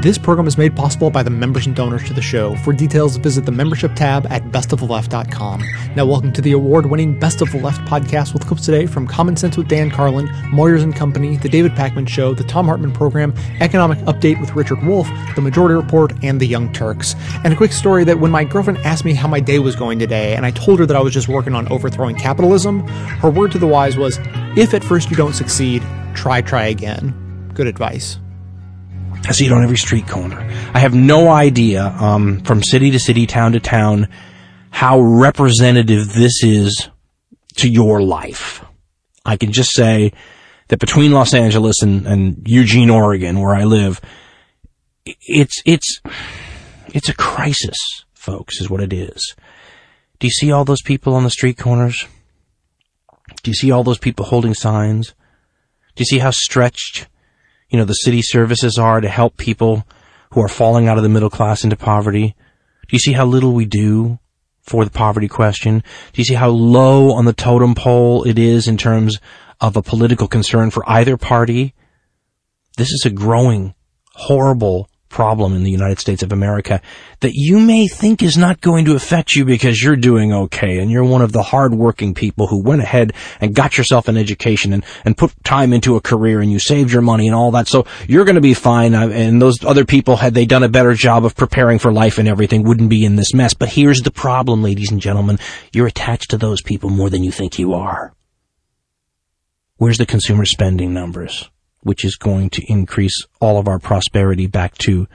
[0.00, 2.54] This program is made possible by the members and donors to the show.
[2.58, 5.64] For details, visit the membership tab at bestoftheleft.com.
[5.96, 9.36] Now, welcome to the award-winning Best of the Left podcast with clips today from Common
[9.36, 13.34] Sense with Dan Carlin, Moyers and Company, The David Pakman Show, The Thom Hartmann Program,
[13.58, 17.16] Economic Update with Richard Wolff, The Majority Report, and The Young Turks.
[17.42, 19.98] And a quick story that when my girlfriend asked me how my day was going
[19.98, 23.50] today, and I told her that I was just working on overthrowing capitalism, her word
[23.50, 24.20] to the wise was,
[24.56, 25.82] if at first you don't succeed,
[26.14, 27.50] try, try again.
[27.52, 28.20] Good advice.
[29.26, 30.38] I see it on every street corner.
[30.74, 34.08] I have no idea, um, from city to city, town to town,
[34.70, 36.88] how representative this is
[37.56, 38.64] to your life.
[39.24, 40.12] I can just say
[40.68, 44.00] that between Los Angeles and, and Eugene, Oregon, where I live,
[45.04, 46.00] it's, it's,
[46.94, 47.76] it's a crisis,
[48.14, 49.34] folks, is what it is.
[50.18, 52.06] Do you see all those people on the street corners?
[53.42, 55.14] Do you see all those people holding signs?
[55.94, 57.08] Do you see how stretched
[57.68, 59.86] you know, the city services are to help people
[60.32, 62.34] who are falling out of the middle class into poverty?
[62.82, 64.18] Do you see how little we do
[64.62, 65.78] for the poverty question?
[66.12, 69.18] Do you see how low on the totem pole it is in terms
[69.60, 71.74] of a political concern for either party?
[72.76, 73.74] This is a growing,
[74.14, 76.80] horrible problem in the United States of America
[77.20, 80.90] that you may think is not going to affect you because you're doing okay and
[80.90, 84.84] you're one of the hardworking people who went ahead and got yourself an education and,
[85.04, 87.68] and put time into a career and you saved your money and all that.
[87.68, 88.94] So you're going to be fine.
[88.94, 92.18] Uh, and those other people, had they done a better job of preparing for life
[92.18, 93.54] and everything, wouldn't be in this mess.
[93.54, 95.38] But here's the problem, ladies and gentlemen.
[95.72, 98.14] You're attached to those people more than you think you are.
[99.76, 101.48] Where's the consumer spending numbers?
[101.82, 105.06] Which is going to increase all of our prosperity back to,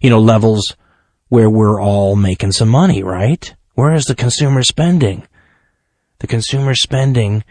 [0.00, 0.76] you know, levels
[1.28, 3.54] where we're all making some money, right?
[3.74, 5.26] Where is the consumer spending?
[6.20, 7.44] The consumer spending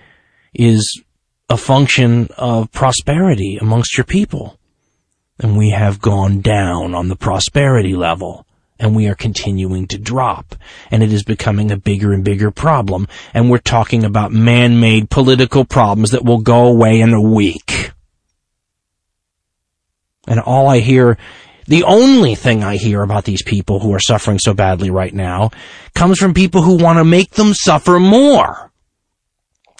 [0.53, 1.03] is
[1.49, 4.57] a function of prosperity amongst your people.
[5.39, 8.45] And we have gone down on the prosperity level
[8.79, 10.55] and we are continuing to drop.
[10.91, 13.07] And it is becoming a bigger and bigger problem.
[13.33, 17.74] And we're talking about man-made political problems that will go away in a week.
[20.27, 21.17] And all I hear,
[21.67, 25.51] the only thing I hear about these people who are suffering so badly right now
[25.93, 28.71] comes from people who want to make them suffer more.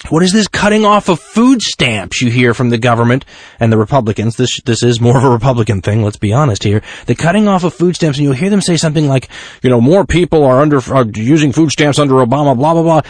[0.09, 3.25] What is this cutting off of food stamps you hear from the government
[3.59, 4.35] and the Republicans?
[4.35, 6.83] This, this is more of a Republican thing, let's be honest here.
[7.07, 9.29] The cutting off of food stamps and you'll hear them say something like,
[9.63, 13.01] you know, more people are under, are using food stamps under Obama, blah, blah, blah.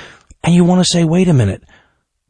[0.44, 1.64] And you want to say, wait a minute.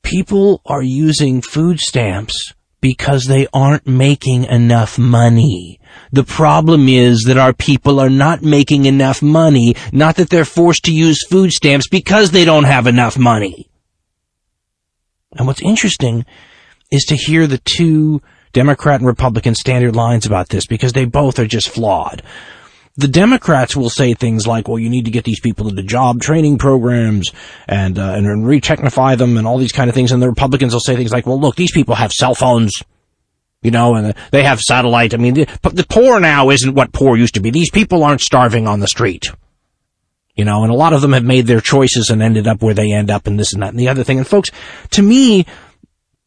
[0.02, 2.54] People are using food stamps
[2.86, 5.80] because they aren't making enough money.
[6.12, 10.84] The problem is that our people are not making enough money, not that they're forced
[10.84, 13.72] to use food stamps because they don't have enough money.
[15.36, 16.26] And what's interesting
[16.92, 18.22] is to hear the two
[18.54, 22.22] Democrat and Republican standard lines about this because they both are just flawed
[22.98, 26.22] the Democrats will say things like, well, you need to get these people into job
[26.22, 27.32] training programs
[27.68, 30.12] and, uh, and, and re-technify them and all these kind of things.
[30.12, 32.82] And the Republicans will say things like, well, look, these people have cell phones,
[33.62, 35.14] you know, and they have satellite.
[35.14, 37.50] I mean, the, the poor now isn't what poor used to be.
[37.50, 39.30] These people aren't starving on the street.
[40.36, 42.74] You know, and a lot of them have made their choices and ended up where
[42.74, 44.18] they end up and this and that and the other thing.
[44.18, 44.52] And folks,
[44.92, 45.46] to me,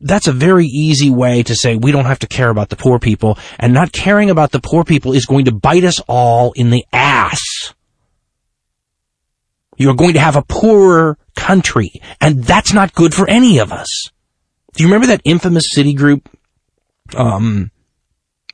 [0.00, 2.98] that's a very easy way to say we don't have to care about the poor
[2.98, 6.70] people, and not caring about the poor people is going to bite us all in
[6.70, 7.40] the ass.
[9.76, 14.10] You're going to have a poorer country, and that's not good for any of us.
[14.74, 16.22] Do you remember that infamous Citigroup
[17.16, 17.70] um,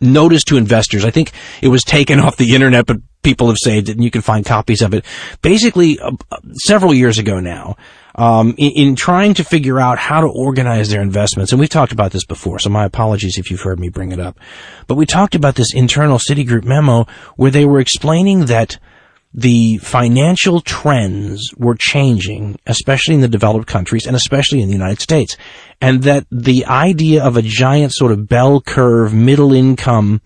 [0.01, 1.05] notice to investors?
[1.05, 4.11] I think it was taken off the internet, but people have saved it, and you
[4.11, 5.05] can find copies of it.
[5.43, 6.13] Basically, uh,
[6.55, 7.77] several years ago now,
[8.15, 11.53] um, in, in, trying to figure out how to organize their investments.
[11.53, 14.21] And we've talked about this before, so my apologies if you've heard me bring it
[14.21, 14.39] up.
[14.87, 18.79] But we talked about this internal Citigroup memo where they were explaining that
[19.37, 25.01] the financial trends were changing, especially in the developed countries and especially in the United
[25.01, 25.37] States.
[25.81, 30.23] And that the idea of a giant sort of bell curve middle income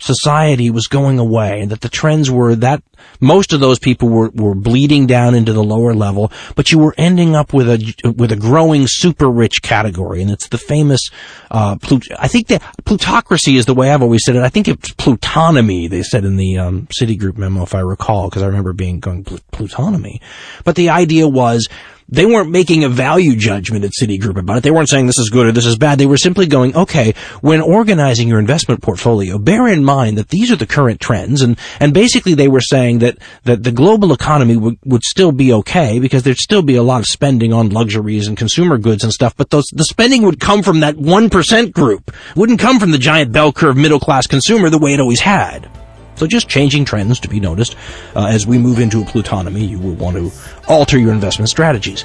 [0.00, 2.82] society was going away and that the trends were that
[3.20, 6.94] most of those people were, were bleeding down into the lower level, but you were
[6.96, 10.22] ending up with a, with a growing super rich category.
[10.22, 11.10] And it's the famous,
[11.50, 14.42] uh, Plut- I think that plutocracy is the way I've always said it.
[14.42, 18.42] I think it's plutonomy, they said in the, um, Citigroup memo, if I recall, because
[18.42, 20.20] I remember being going plutonomy.
[20.64, 21.68] But the idea was,
[22.12, 24.62] they weren't making a value judgment at Citigroup about it.
[24.64, 25.98] They weren't saying this is good or this is bad.
[25.98, 30.50] They were simply going, okay, when organizing your investment portfolio, bear in mind that these
[30.50, 31.40] are the current trends.
[31.40, 35.52] And, and basically they were saying that, that the global economy would, would still be
[35.52, 39.12] okay because there'd still be a lot of spending on luxuries and consumer goods and
[39.12, 39.36] stuff.
[39.36, 42.08] But those, the spending would come from that 1% group.
[42.08, 45.20] It wouldn't come from the giant bell curve middle class consumer the way it always
[45.20, 45.70] had.
[46.16, 47.76] So just changing trends to be noticed.
[48.14, 50.30] Uh, as we move into a plutonomy, you will want to
[50.68, 52.04] alter your investment strategies.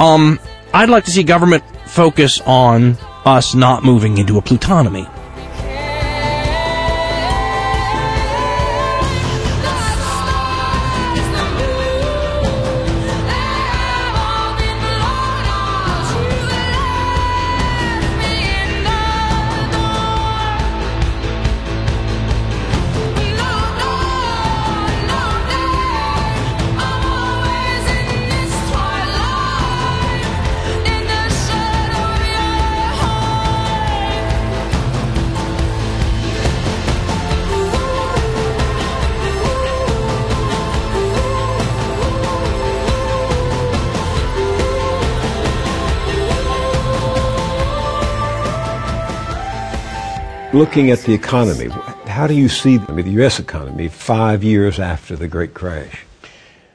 [0.00, 0.40] Um,
[0.74, 5.08] I'd like to see government focus on us not moving into a plutonomy.
[50.54, 51.68] Looking at the economy,
[52.06, 53.38] how do you see the U.S.
[53.38, 56.04] economy five years after the Great Crash?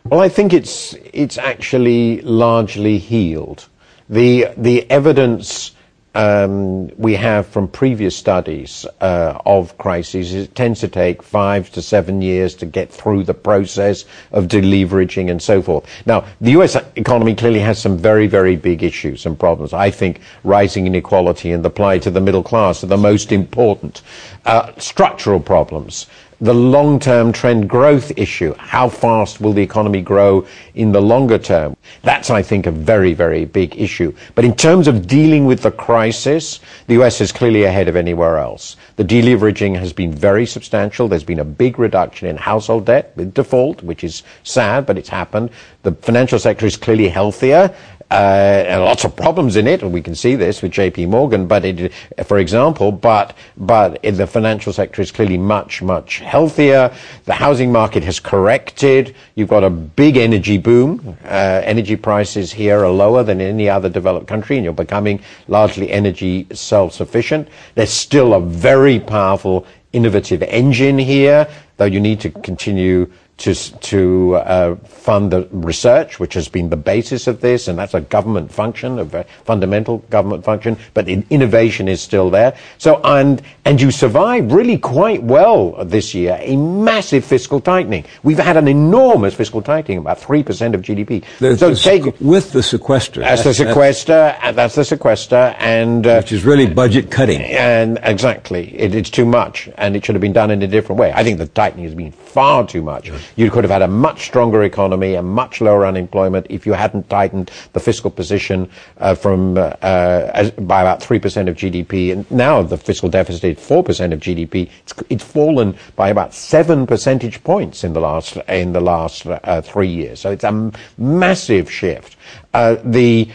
[0.06, 3.68] Well, I think it's it's actually largely healed.
[4.09, 5.74] The the evidence
[6.17, 11.81] um, we have from previous studies uh, of crises, it tends to take five to
[11.81, 15.87] seven years to get through the process of deleveraging and so forth.
[16.07, 16.75] Now, the U.S.
[16.95, 19.73] economy clearly has some very, very big issues and problems.
[19.73, 24.01] I think rising inequality and the plight of the middle class are the most important.
[24.43, 26.07] Uh, structural problems
[26.39, 28.54] the long-term trend growth issue.
[28.57, 30.45] How fast will the economy grow
[30.75, 31.75] in the longer term?
[32.04, 34.13] That's, I think, a very, very big issue.
[34.36, 38.38] But in terms of dealing with the crisis, the US is clearly ahead of anywhere
[38.38, 38.75] else.
[38.98, 41.07] The deleveraging has been very substantial.
[41.07, 45.10] There's been a big reduction in household debt with default, which is sad, but it's
[45.10, 45.50] happened.
[45.84, 47.75] The financial sector is clearly healthier
[48.09, 51.07] uh, lots of problems in it, and we can see this with J.P.
[51.07, 51.45] Morgan.
[51.45, 51.92] But it,
[52.25, 56.94] for example, but but the financial sector is clearly much much healthier.
[57.25, 59.15] The housing market has corrected.
[59.36, 61.18] You've got a big energy boom.
[61.25, 65.19] Uh, energy prices here are lower than in any other developed country, and you're becoming
[65.50, 67.50] largely energy self-sufficient.
[67.75, 74.36] There's still a very powerful innovative engine here, though you need to continue to, to
[74.36, 78.51] uh, fund the research, which has been the basis of this, and that's a government
[78.51, 82.57] function, a fundamental government function, but innovation is still there.
[82.80, 88.06] So, and, and you survived really quite well this year, a massive fiscal tightening.
[88.24, 91.24] We've had an enormous fiscal tightening, about 3% of GDP.
[91.39, 93.22] There's so take, with the sequester.
[93.22, 96.07] That's, that's the sequester, that's, that's the sequester, and...
[96.07, 97.42] Uh, which is really budget cutting.
[97.42, 98.75] And exactly.
[98.75, 101.13] It, it's too much, and it should have been done in a different way.
[101.13, 103.12] I think the tightening has been far too much.
[103.35, 107.09] You could have had a much stronger economy, a much lower unemployment if you hadn't
[107.09, 112.12] tightened the fiscal position uh, from uh, uh by about three percent of GDP.
[112.12, 114.69] And now the fiscal deficit is four percent of GDP.
[114.83, 119.62] It's, it's, fallen by about seven percentage points in the last in the last uh,
[119.62, 120.19] three years.
[120.19, 122.15] So it's a massive shift.
[122.53, 123.29] Uh, the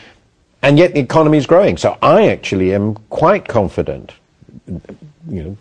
[0.63, 1.77] and yet the economy is growing.
[1.77, 4.13] So I actually am quite confident.
[4.67, 5.57] You know,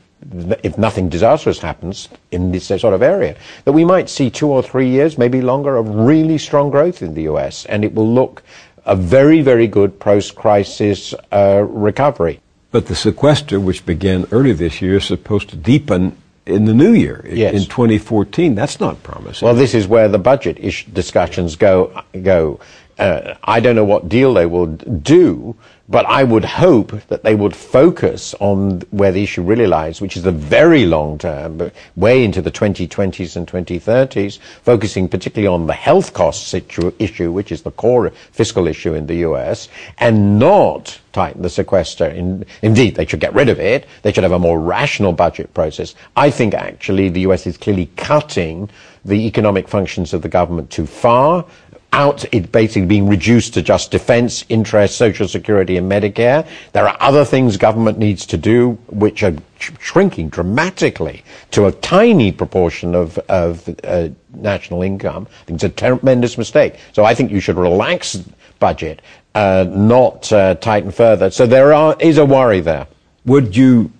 [0.63, 3.35] if nothing disastrous happens in this sort of area,
[3.65, 7.13] that we might see two or three years, maybe longer, of really strong growth in
[7.13, 8.43] the US, and it will look
[8.85, 12.39] a very, very good post-crisis uh, recovery.
[12.71, 16.15] But the sequester, which began early this year, is supposed to deepen
[16.45, 17.53] in the new year, yes.
[17.53, 18.55] in 2014.
[18.55, 19.45] That's not promising.
[19.45, 20.57] Well, this is where the budget
[20.93, 22.03] discussions go.
[22.21, 22.59] Go.
[23.01, 25.55] Uh, I don't know what deal they will do,
[25.89, 30.15] but I would hope that they would focus on where the issue really lies, which
[30.15, 35.73] is the very long term, way into the 2020s and 2030s, focusing particularly on the
[35.73, 39.67] health cost situ- issue, which is the core fiscal issue in the US,
[39.97, 42.05] and not tighten the sequester.
[42.05, 43.87] In, indeed, they should get rid of it.
[44.03, 45.95] They should have a more rational budget process.
[46.15, 48.69] I think actually the US is clearly cutting
[49.03, 51.45] the economic functions of the government too far
[51.93, 56.47] out it basically being reduced to just defense, interest, social security and Medicare.
[56.71, 62.31] There are other things government needs to do which are shrinking dramatically to a tiny
[62.31, 65.27] proportion of, of uh, national income.
[65.29, 66.75] I think it's a tremendous mistake.
[66.93, 68.15] So I think you should relax
[68.59, 69.01] budget,
[69.35, 71.29] uh, not uh, tighten further.
[71.29, 72.87] So there are, is a worry there.
[73.25, 73.91] Would you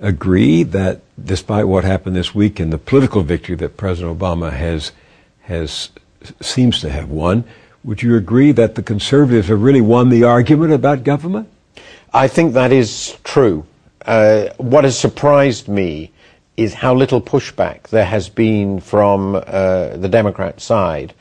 [0.00, 4.92] agree that despite what happened this week and the political victory that President Obama has
[5.42, 5.90] has
[6.40, 7.44] seems to have won.
[7.84, 11.48] Would you agree that the conservatives have really won the argument about government?
[12.12, 13.66] I think that is true.
[14.04, 16.12] Uh, what has surprised me
[16.56, 21.14] is how little pushback there has been from uh, the Democrat side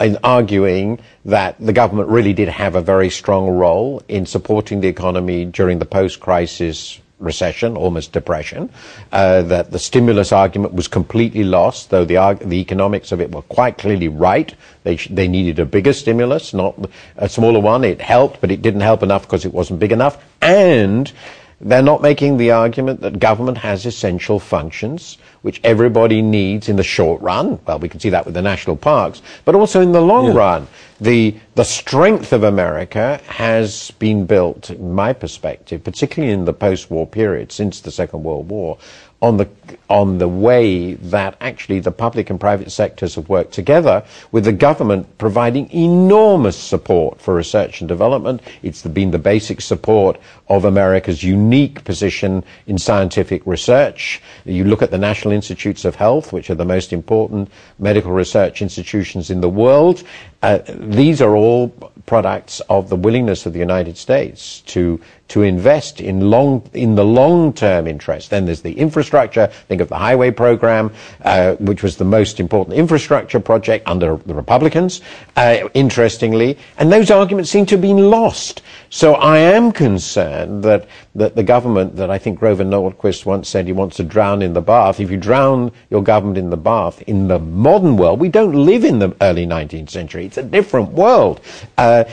[0.00, 4.88] in arguing that the government really did have a very strong role in supporting the
[4.88, 8.70] economy during the post-crisis recession, almost depression,
[9.12, 13.42] uh, that the stimulus argument was completely lost, though the, the economics of it were
[13.42, 14.54] quite clearly right.
[14.82, 16.74] They, sh- they needed a bigger stimulus, not
[17.16, 17.84] a smaller one.
[17.84, 20.24] It helped, but it didn't help enough because it wasn't big enough.
[20.40, 21.12] And
[21.60, 26.82] they're not making the argument that government has essential functions which everybody needs in the
[26.82, 27.58] short run.
[27.66, 30.34] Well, we can see that with the national parks, but also in the long yeah.
[30.34, 30.68] run.
[31.00, 37.06] The, the strength of America has been built, in my perspective, particularly in the post-war
[37.06, 38.76] period, since the Second World War,
[39.22, 39.48] on the
[39.90, 44.52] on the way that actually the public and private sectors have worked together with the
[44.52, 48.40] government providing enormous support for research and development.
[48.62, 54.22] It's been the basic support of America's unique position in scientific research.
[54.44, 58.62] You look at the National Institutes of Health, which are the most important medical research
[58.62, 60.04] institutions in the world.
[60.42, 61.68] Uh, these are all
[62.06, 67.04] products of the willingness of the United States to to invest in long in the
[67.04, 68.30] long term interest.
[68.30, 69.46] Then there's the infrastructure.
[69.68, 70.92] Think of the highway program,
[71.22, 75.02] uh, which was the most important infrastructure project under the Republicans.
[75.36, 78.62] Uh, interestingly, and those arguments seem to have been lost.
[78.88, 83.66] So I am concerned that that the government that I think Grover Norquist once said
[83.66, 84.98] he wants to drown in the bath.
[84.98, 88.84] If you drown your government in the bath in the modern world, we don't live
[88.84, 90.29] in the early 19th century.
[90.30, 91.40] It's a different world.
[91.76, 92.04] Uh,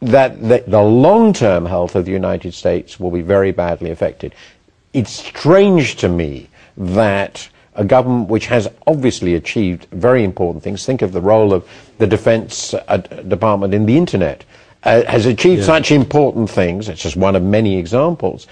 [0.00, 4.32] that, that the long-term health of the United States will be very badly affected.
[4.92, 11.02] It's strange to me that a government which has obviously achieved very important things, think
[11.02, 14.44] of the role of the Defense uh, Department in the Internet,
[14.84, 15.66] uh, has achieved yeah.
[15.66, 18.46] such important things, it's just one of many examples,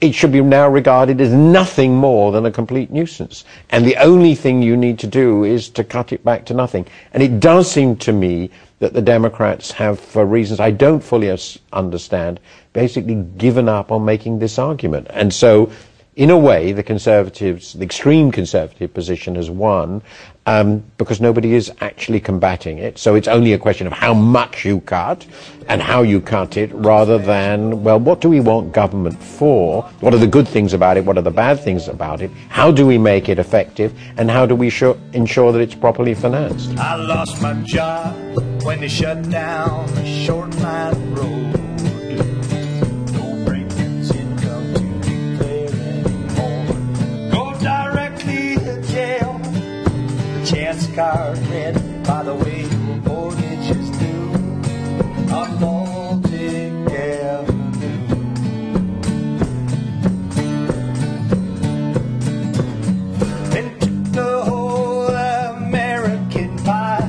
[0.00, 3.44] it should be now regarded as nothing more than a complete nuisance.
[3.70, 6.86] And the only thing you need to do is to cut it back to nothing.
[7.12, 11.36] And it does seem to me that the Democrats have, for reasons I don't fully
[11.72, 12.40] understand,
[12.72, 15.06] basically given up on making this argument.
[15.10, 15.72] And so,
[16.16, 20.02] in a way, the conservatives, the extreme conservative position has won
[20.46, 22.98] um, because nobody is actually combating it.
[22.98, 25.26] So it's only a question of how much you cut
[25.68, 29.82] and how you cut it rather than, well, what do we want government for?
[30.00, 31.04] What are the good things about it?
[31.04, 32.30] What are the bad things about it?
[32.48, 33.94] How do we make it effective?
[34.16, 34.66] And how do we
[35.12, 36.76] ensure that it's properly financed?
[36.78, 38.14] I lost my job
[38.62, 41.63] when they shut down short road.
[50.94, 51.74] Card read
[52.04, 54.30] by the way your mortgage is due.
[55.34, 58.06] I'm Baltic Avenue.
[63.50, 67.00] Then took the whole American pie.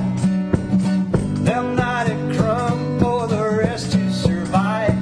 [1.44, 4.96] Them not a crumb for the rest to survive.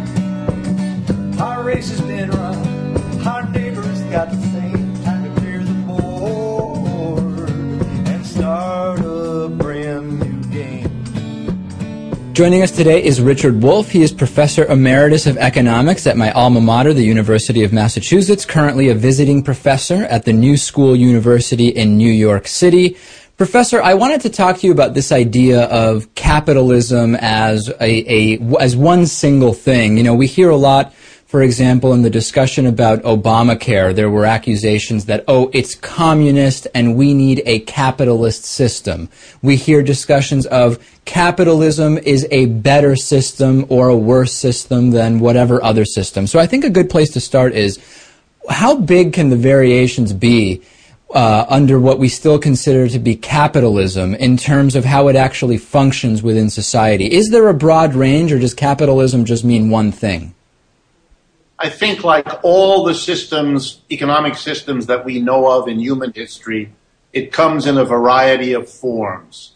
[1.40, 3.26] Our race has been run.
[3.26, 4.30] Our neighbors got
[12.34, 13.90] Joining us today is Richard Wolff.
[13.90, 18.88] He is Professor Emeritus of Economics at my alma mater, the University of Massachusetts, currently
[18.88, 22.96] a visiting professor at the New School University in New York City.
[23.36, 28.40] Professor, I wanted to talk to you about this idea of capitalism as a, a
[28.58, 29.96] as one single thing.
[29.96, 30.92] You know, we hear a lot
[31.26, 36.96] for example, in the discussion about Obamacare, there were accusations that, oh, it's communist and
[36.96, 39.08] we need a capitalist system.
[39.42, 45.62] We hear discussions of capitalism is a better system or a worse system than whatever
[45.62, 46.26] other system.
[46.26, 47.78] So I think a good place to start is
[48.48, 50.62] how big can the variations be
[51.14, 55.56] uh, under what we still consider to be capitalism in terms of how it actually
[55.56, 57.10] functions within society?
[57.10, 60.34] Is there a broad range or does capitalism just mean one thing?
[61.58, 66.72] I think, like all the systems, economic systems that we know of in human history,
[67.12, 69.52] it comes in a variety of forms.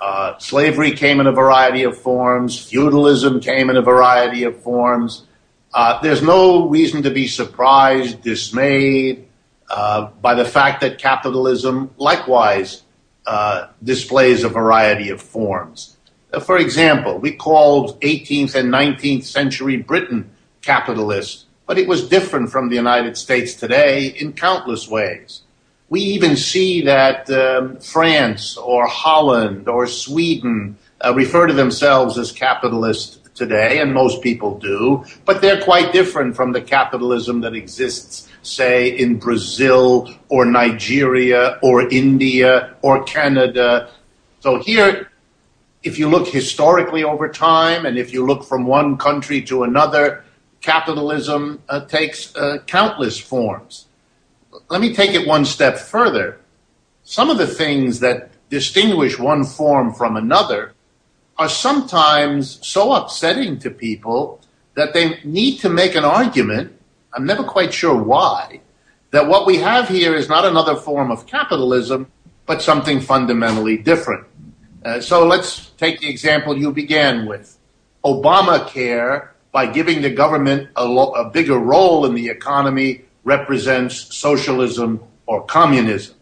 [0.00, 2.58] Uh, slavery came in a variety of forms.
[2.58, 5.24] Feudalism came in a variety of forms.
[5.72, 9.26] Uh, there's no reason to be surprised, dismayed
[9.68, 12.82] uh, by the fact that capitalism likewise
[13.26, 15.96] uh, displays a variety of forms.
[16.32, 20.30] Uh, for example, we called 18th and 19th century Britain
[20.64, 25.42] capitalist, but it was different from the United States today in countless ways.
[25.88, 32.32] We even see that um, France or Holland or Sweden uh, refer to themselves as
[32.32, 38.28] capitalist today, and most people do, but they're quite different from the capitalism that exists,
[38.42, 43.90] say, in Brazil or Nigeria or India or Canada.
[44.40, 45.10] So here,
[45.82, 50.24] if you look historically over time and if you look from one country to another,
[50.64, 53.86] capitalism uh, takes uh, countless forms.
[54.70, 56.40] Let me take it one step further.
[57.02, 60.72] Some of the things that distinguish one form from another
[61.36, 64.40] are sometimes so upsetting to people
[64.74, 66.72] that they need to make an argument.
[67.12, 68.60] I'm never quite sure why.
[69.10, 72.10] That what we have here is not another form of capitalism,
[72.46, 74.26] but something fundamentally different.
[74.84, 77.58] Uh, so let's take the example you began with.
[78.04, 86.16] Obamacare, by giving the government a, bigger role in the economy, represents socialism or communism.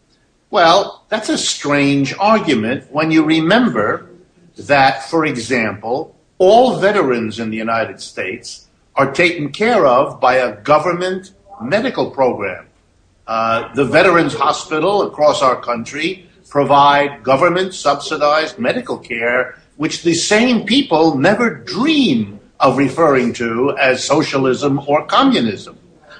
[0.50, 4.10] Well, that's a strange argument when you remember
[4.58, 10.60] that, for example, all veterans in the United States are taken care of by a
[10.60, 12.66] government medical program.
[13.26, 20.66] Uh, the Veterans Hospital across our country provide government subsidized medical care, which the same
[20.66, 25.76] people never dream of referring to as socialism or communism.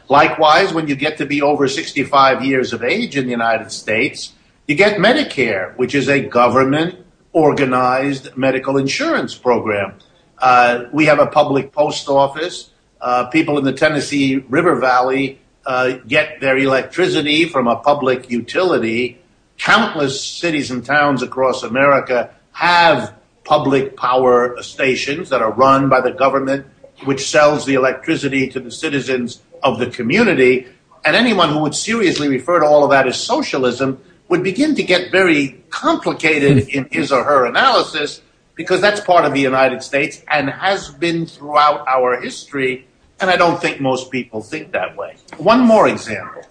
[0.09, 4.35] Likewise, when you get to be over 65 years of age in the United States,
[4.67, 6.99] you get Medicare, which is a government
[7.33, 9.95] organized medical insurance program.
[10.37, 12.71] Uh, we have a public post office.
[13.01, 19.19] Uh, people in the Tennessee River Valley uh, get their electricity from a public utility.
[19.59, 26.13] Countless cities and towns across America have public power stations that are run by the
[26.13, 26.67] government,
[27.05, 30.67] which sells the electricity to the citizens of the community.
[31.05, 34.83] And anyone who would seriously refer to all of that as socialism would begin to
[34.83, 36.71] get very complicated hmm.
[36.71, 38.23] in his or her analysis
[38.55, 42.87] because that's part of the United States and has been throughout our history.
[43.21, 45.17] And I don't think most people think that way.
[45.39, 46.43] One more example.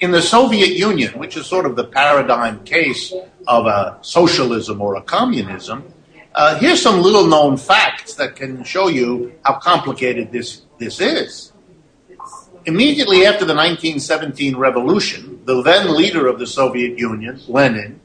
[0.00, 3.12] In the Soviet Union, which is sort of the paradigm case
[3.46, 5.84] of a socialism or a communism,
[6.34, 11.52] uh, here's some little known facts that can show you how complicated this, this is.
[12.66, 18.00] Immediately after the 1917 revolution, the then leader of the Soviet Union, Lenin,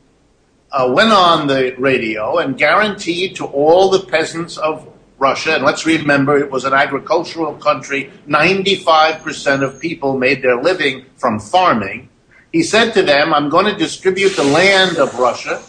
[0.72, 5.86] uh, went on the radio and guaranteed to all the peasants of Russia, and let's
[5.86, 12.10] remember it was an agricultural country, 95% of people made their living from farming.
[12.52, 15.62] He said to them, I'm going to distribute the land of Russia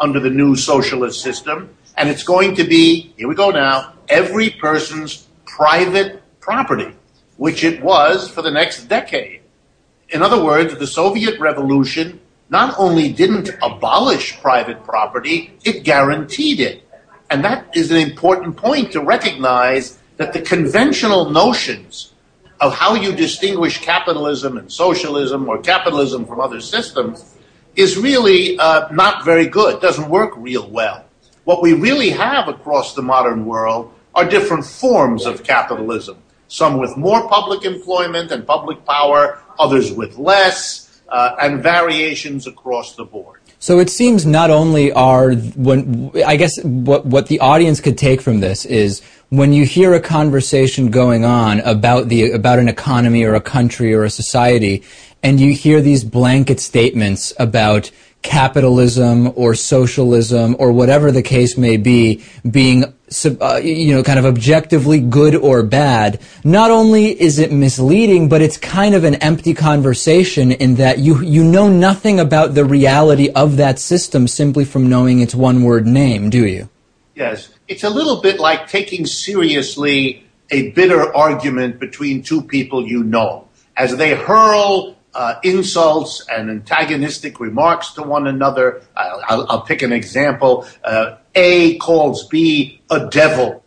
[0.00, 4.50] under the new socialist system, and it's going to be, here we go now, every
[4.50, 6.92] person's private property,
[7.36, 9.42] which it was for the next decade.
[10.08, 12.20] In other words, the Soviet Revolution
[12.50, 16.88] not only didn't abolish private property, it guaranteed it.
[17.30, 22.12] And that is an important point to recognize that the conventional notions
[22.60, 27.34] of how you distinguish capitalism and socialism or capitalism from other systems
[27.76, 31.04] is really uh, not very good, doesn't work real well.
[31.44, 36.96] What we really have across the modern world are different forms of capitalism, some with
[36.96, 43.40] more public employment and public power, others with less, uh, and variations across the board.
[43.64, 48.20] So it seems not only are when I guess what what the audience could take
[48.20, 49.00] from this is
[49.30, 53.94] when you hear a conversation going on about the about an economy or a country
[53.94, 54.82] or a society
[55.22, 57.90] and you hear these blanket statements about
[58.24, 62.84] capitalism or socialism or whatever the case may be being
[63.40, 68.40] uh, you know kind of objectively good or bad not only is it misleading but
[68.40, 73.28] it's kind of an empty conversation in that you you know nothing about the reality
[73.30, 76.68] of that system simply from knowing its one word name do you?
[77.14, 77.50] Yes.
[77.68, 83.48] It's a little bit like taking seriously a bitter argument between two people you know.
[83.76, 88.82] As they hurl uh, insults and antagonistic remarks to one another.
[88.96, 90.66] I'll, I'll, I'll pick an example.
[90.82, 93.64] Uh, a calls B a devil.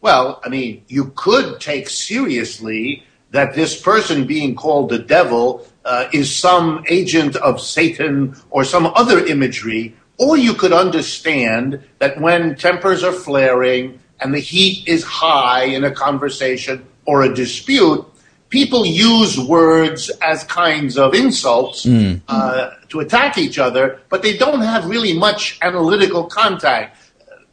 [0.00, 6.08] Well, I mean, you could take seriously that this person being called a devil uh,
[6.12, 12.56] is some agent of Satan or some other imagery, or you could understand that when
[12.56, 18.04] tempers are flaring and the heat is high in a conversation or a dispute,
[18.52, 22.20] people use words as kinds of insults mm.
[22.28, 26.98] uh, to attack each other, but they don't have really much analytical contact.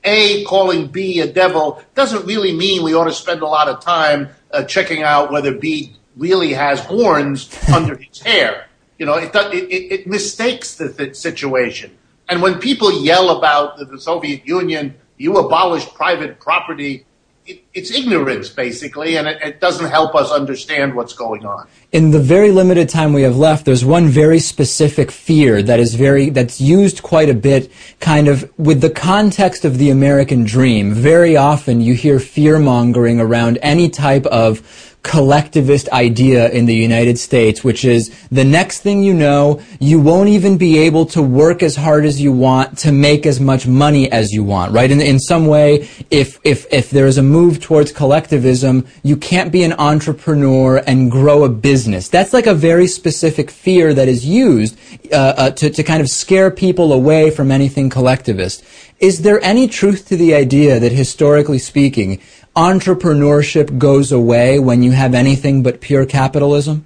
[0.04, 3.82] A calling B a devil doesn't really mean we ought to spend a lot of
[3.82, 8.68] time uh, checking out whether B really has horns under his hair.
[8.98, 11.98] You know, it, it, it mistakes the, the situation.
[12.28, 17.06] And when people yell about the, the Soviet Union, you abolished private property,
[17.50, 21.68] it, it's ignorance basically, and it, it, doesn't help us understand what's going on.
[21.92, 25.96] In the very limited time we have left, there's one very specific fear that is
[25.96, 30.94] very that's used quite a bit, kind of with the context of the American dream.
[30.94, 34.62] Very often, you hear fear mongering around any type of
[35.02, 40.30] collectivist idea in the United States, which is the next thing you know, you won't
[40.30, 44.12] even be able to work as hard as you want to make as much money
[44.12, 44.92] as you want, right?
[44.92, 49.52] In, in some way, if, if, if there is a move towards collectivism, you can't
[49.52, 51.79] be an entrepreneur and grow a business.
[51.86, 54.78] That's like a very specific fear that is used
[55.12, 58.64] uh, uh, to, to kind of scare people away from anything collectivist.
[59.00, 62.22] Is there any truth to the idea that historically speaking,
[62.56, 66.86] entrepreneurship goes away when you have anything but pure capitalism?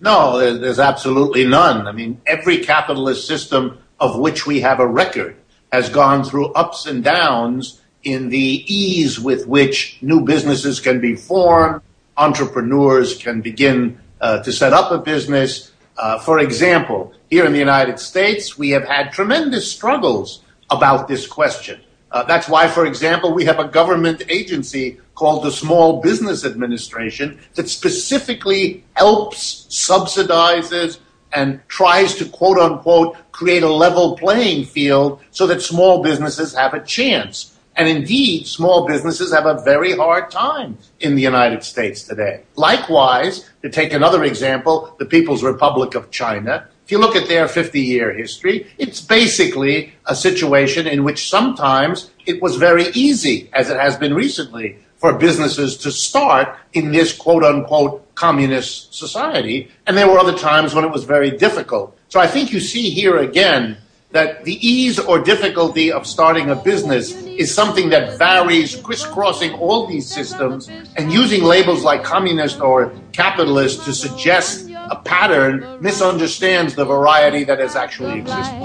[0.00, 1.86] No, there's absolutely none.
[1.86, 5.36] I mean, every capitalist system of which we have a record
[5.70, 11.14] has gone through ups and downs in the ease with which new businesses can be
[11.14, 11.80] formed,
[12.16, 15.72] entrepreneurs can begin uh, to set up a business.
[15.96, 21.26] Uh, for example, here in the United States, we have had tremendous struggles about this
[21.26, 21.80] question.
[22.10, 27.38] Uh, that's why, for example, we have a government agency called the Small Business Administration
[27.54, 30.98] that specifically helps, subsidizes,
[31.32, 36.74] and tries to quote unquote create a level playing field so that small businesses have
[36.74, 37.56] a chance.
[37.76, 42.42] And indeed, small businesses have a very hard time in the United States today.
[42.56, 47.46] Likewise, to take another example, the People's Republic of China if you look at their
[47.46, 53.70] 50 year history, it's basically a situation in which sometimes it was very easy, as
[53.70, 59.70] it has been recently, for businesses to start in this quote unquote communist society.
[59.86, 61.96] And there were other times when it was very difficult.
[62.08, 63.78] So I think you see here again
[64.12, 69.86] that the ease or difficulty of starting a business is something that varies crisscrossing all
[69.86, 76.84] these systems and using labels like communist or capitalist to suggest a pattern misunderstands the
[76.84, 78.62] variety that has actually existed.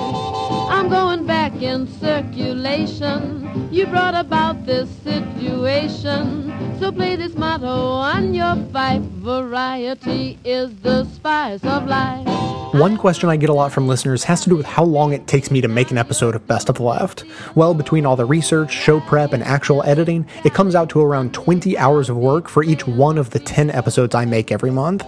[0.69, 3.69] I'm going back in circulation.
[3.71, 6.53] You brought about this situation.
[6.79, 9.01] So play this motto on your pipe.
[9.01, 12.27] Variety is the spice of life.
[12.73, 15.25] One question I get a lot from listeners has to do with how long it
[15.25, 17.23] takes me to make an episode of Best of the Left.
[17.55, 21.33] Well, between all the research, show prep, and actual editing, it comes out to around
[21.33, 25.03] 20 hours of work for each one of the 10 episodes I make every month.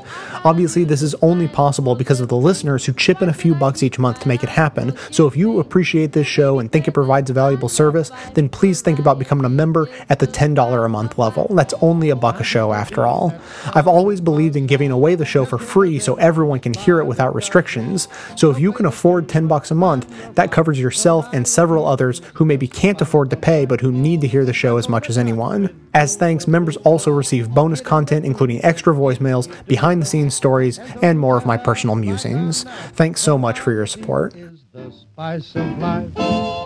[0.46, 3.84] Obviously, this is only possible because of the listeners who chip in a few bucks
[3.84, 6.94] each month to make it happen, so if you appreciate this show and think it
[6.94, 10.90] provides a valuable service, then please think about becoming a member at the $10 a
[10.90, 11.48] month level.
[11.52, 13.34] That's only a buck a show after all.
[13.74, 17.06] I've always believed in giving away the show for free so everyone can hear it
[17.06, 18.08] without restrictions restrictions.
[18.36, 22.22] So if you can afford 10 bucks a month, that covers yourself and several others
[22.36, 25.10] who maybe can't afford to pay but who need to hear the show as much
[25.10, 25.70] as anyone.
[25.94, 31.20] As thanks, members also receive bonus content including extra voicemails, behind the scenes stories, and
[31.20, 32.64] more of my personal musings.
[32.94, 34.36] Thanks so much for your support.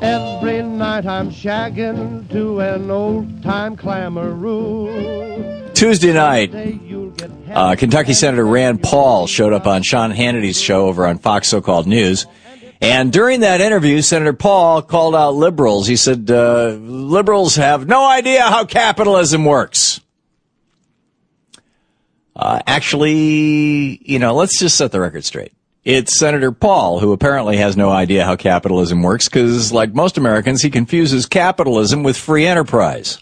[0.03, 3.75] Every night I'm shagging to an old time
[5.73, 6.53] Tuesday night,
[7.51, 11.87] uh, Kentucky Senator Rand Paul showed up on Sean Hannity's show over on Fox So-Called
[11.87, 12.25] News.
[12.81, 15.87] And during that interview, Senator Paul called out liberals.
[15.87, 20.01] He said, uh, liberals have no idea how capitalism works.
[22.35, 25.53] Uh, actually, you know, let's just set the record straight.
[25.83, 30.61] It's Senator Paul who apparently has no idea how capitalism works because, like most Americans,
[30.61, 33.21] he confuses capitalism with free enterprise.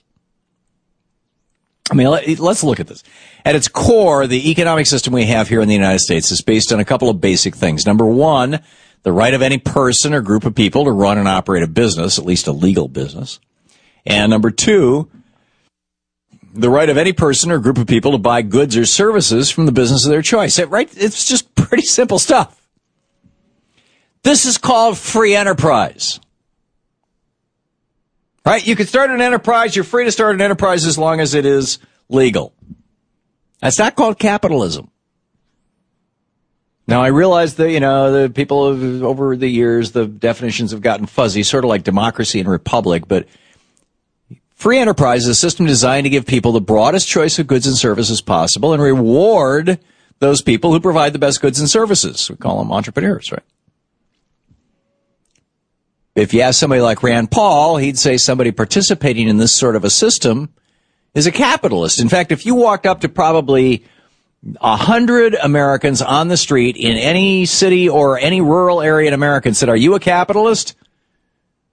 [1.89, 3.03] I mean, let's look at this.
[3.43, 6.71] At its core, the economic system we have here in the United States is based
[6.71, 7.85] on a couple of basic things.
[7.85, 8.61] Number one,
[9.03, 12.17] the right of any person or group of people to run and operate a business,
[12.17, 13.39] at least a legal business.
[14.05, 15.09] And number two,
[16.53, 19.65] the right of any person or group of people to buy goods or services from
[19.65, 20.59] the business of their choice.
[20.59, 20.89] Right?
[20.97, 22.57] It's just pretty simple stuff.
[24.23, 26.19] This is called free enterprise.
[28.45, 28.65] Right?
[28.65, 29.75] You can start an enterprise.
[29.75, 32.53] You're free to start an enterprise as long as it is legal.
[33.61, 34.89] That's not called capitalism.
[36.87, 40.81] Now I realize that, you know, the people have, over the years, the definitions have
[40.81, 43.27] gotten fuzzy, sort of like democracy and republic, but
[44.61, 47.75] free enterprise is a system designed to give people the broadest choice of goods and
[47.75, 49.79] services possible and reward
[50.19, 52.29] those people who provide the best goods and services.
[52.29, 53.41] We call them entrepreneurs, right?
[56.13, 59.83] If you ask somebody like Rand Paul, he'd say somebody participating in this sort of
[59.83, 60.53] a system
[61.15, 61.99] is a capitalist.
[61.99, 63.83] In fact, if you walked up to probably
[64.59, 69.49] a hundred Americans on the street in any city or any rural area in America
[69.49, 70.75] and said, are you a capitalist?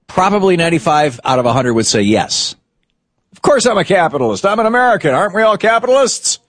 [0.06, 2.54] Probably 95 out of 100 would say yes.
[3.38, 4.44] Of course I'm a capitalist.
[4.44, 5.14] I'm an American.
[5.14, 6.40] Aren't we all capitalists?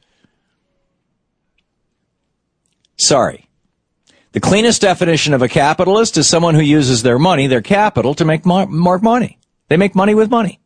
[2.98, 3.48] Sorry.
[4.32, 8.26] The cleanest definition of a capitalist is someone who uses their money, their capital, to
[8.26, 9.38] make more, more money.
[9.68, 10.60] They make money with money.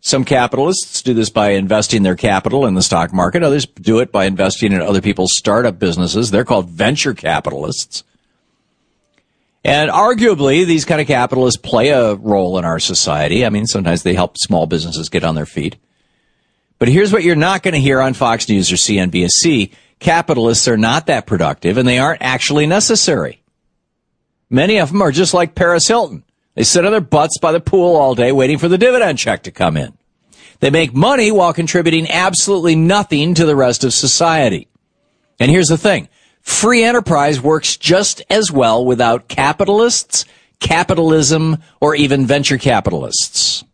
[0.00, 3.42] Some capitalists do this by investing their capital in the stock market.
[3.42, 6.30] Others do it by investing in other people's startup businesses.
[6.30, 8.04] They're called venture capitalists.
[9.66, 13.44] And arguably, these kind of capitalists play a role in our society.
[13.44, 15.74] I mean, sometimes they help small businesses get on their feet.
[16.78, 19.72] But here's what you're not going to hear on Fox News or CNBC.
[19.98, 23.42] Capitalists are not that productive and they aren't actually necessary.
[24.48, 26.22] Many of them are just like Paris Hilton.
[26.54, 29.42] They sit on their butts by the pool all day waiting for the dividend check
[29.42, 29.94] to come in.
[30.60, 34.68] They make money while contributing absolutely nothing to the rest of society.
[35.40, 36.08] And here's the thing.
[36.46, 40.24] Free enterprise works just as well without capitalists,
[40.60, 43.64] capitalism, or even venture capitalists.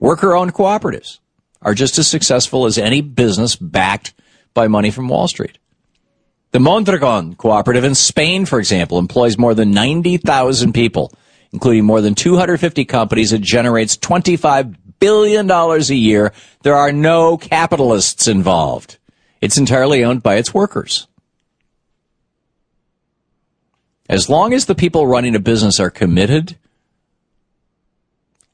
[0.00, 1.20] Worker owned cooperatives
[1.62, 4.12] are just as successful as any business backed
[4.52, 5.56] by money from Wall Street.
[6.50, 11.14] The Mondragon cooperative in Spain, for example, employs more than 90,000 people,
[11.52, 13.32] including more than 250 companies.
[13.32, 16.32] It generates $25 billion a year.
[16.64, 18.98] There are no capitalists involved.
[19.40, 21.06] It's entirely owned by its workers.
[24.12, 26.58] As long as the people running a business are committed,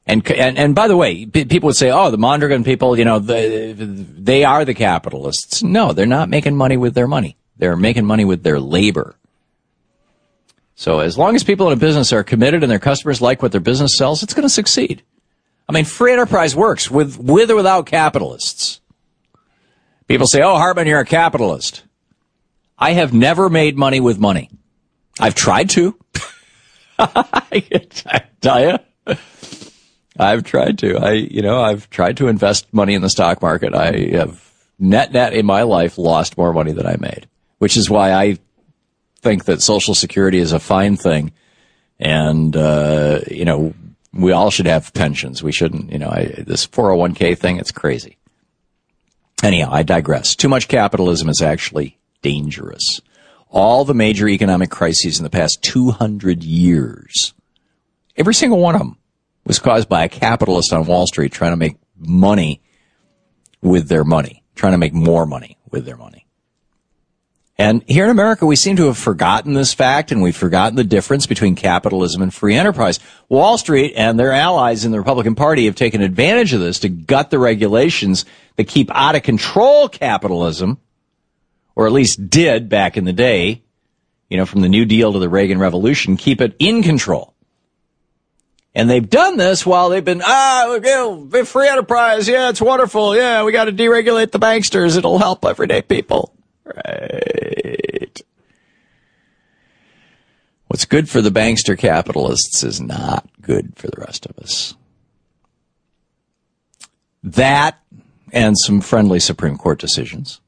[0.07, 3.19] and and, and by the way, people would say, "Oh, the Mondragon people, you know,
[3.19, 7.35] the, they are the capitalists." No, they're not making money with their money.
[7.57, 9.17] They're making money with their labor.
[10.75, 13.51] So as long as people in a business are committed and their customers like what
[13.51, 15.03] their business sells, it's going to succeed.
[15.67, 18.79] I mean, free enterprise works with with or without capitalists.
[20.07, 21.83] People say, "Oh, Hartmann, you're a capitalist."
[22.77, 24.49] I have never made money with money.
[25.19, 25.97] I've tried to.
[26.99, 27.63] I
[28.41, 29.15] tell you,
[30.17, 30.97] I've tried to.
[30.97, 33.73] I, you know, I've tried to invest money in the stock market.
[33.73, 34.43] I have
[34.77, 37.27] net net in my life lost more money than I made,
[37.57, 38.37] which is why I
[39.21, 41.31] think that Social Security is a fine thing,
[41.99, 43.73] and uh, you know,
[44.13, 45.43] we all should have pensions.
[45.43, 48.17] We shouldn't, you know, I, this 401k thing, it's crazy.
[49.43, 50.35] Anyhow, I digress.
[50.35, 52.99] Too much capitalism is actually dangerous
[53.49, 57.33] all the major economic crises in the past 200 years,
[58.15, 58.97] every single one of them
[59.45, 62.61] was caused by a capitalist on Wall Street trying to make money
[63.61, 66.25] with their money, trying to make more money with their money.
[67.57, 70.83] And here in America, we seem to have forgotten this fact and we've forgotten the
[70.85, 73.01] difference between capitalism and free enterprise.
[73.27, 76.89] Wall Street and their allies in the Republican Party have taken advantage of this to
[76.89, 78.23] gut the regulations
[78.55, 80.77] that keep out of control capitalism
[81.79, 83.61] or at least did back in the day,
[84.29, 87.33] you know, from the New Deal to the Reagan Revolution, keep it in control.
[88.75, 90.77] And they've done this while they've been, ah,
[91.45, 92.27] free enterprise.
[92.27, 93.15] Yeah, it's wonderful.
[93.15, 94.97] Yeah, we got to deregulate the banksters.
[94.97, 96.35] It'll help everyday people.
[96.65, 98.21] Right.
[100.67, 104.75] What's good for the bankster capitalists is not good for the rest of us.
[107.23, 107.79] That
[108.33, 110.41] and some friendly Supreme Court decisions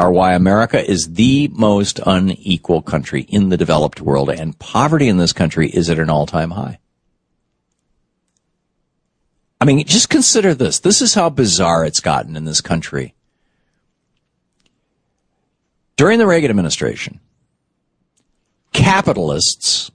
[0.00, 5.18] are why America is the most unequal country in the developed world, and poverty in
[5.18, 6.78] this country is at an all time high.
[9.60, 10.78] I mean, just consider this.
[10.78, 13.14] This is how bizarre it's gotten in this country.
[15.96, 17.20] During the Reagan administration,
[18.72, 19.90] capitalists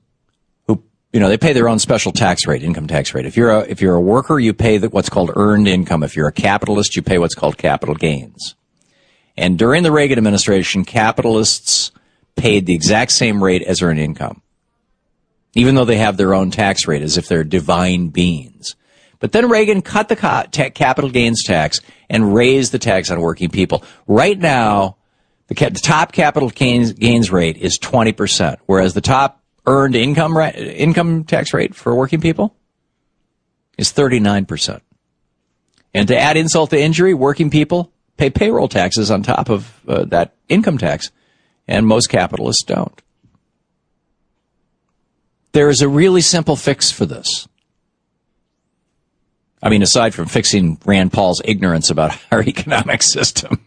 [0.67, 3.25] who, you know, they pay their own special tax rate, income tax rate.
[3.25, 6.03] If you're a, if you're a worker, you pay what's called earned income.
[6.03, 8.53] If you're a capitalist, you pay what's called capital gains.
[9.37, 11.91] And during the Reagan administration, capitalists
[12.35, 14.41] paid the exact same rate as earned income,
[15.53, 18.75] even though they have their own tax rate as if they're divine beings.
[19.19, 23.83] But then Reagan cut the capital gains tax and raised the tax on working people.
[24.07, 24.97] Right now,
[25.47, 31.53] the, top capital gains, gains rate is 20%, whereas the top earned income, income tax
[31.53, 32.55] rate for working people
[33.77, 34.81] is 39%.
[35.93, 40.05] And to add insult to injury, working people pay payroll taxes on top of uh,
[40.05, 41.11] that income tax,
[41.67, 43.01] and most capitalists don't.
[45.51, 47.47] There is a really simple fix for this.
[49.63, 53.65] I mean, aside from fixing Rand Paul's ignorance about our economic system.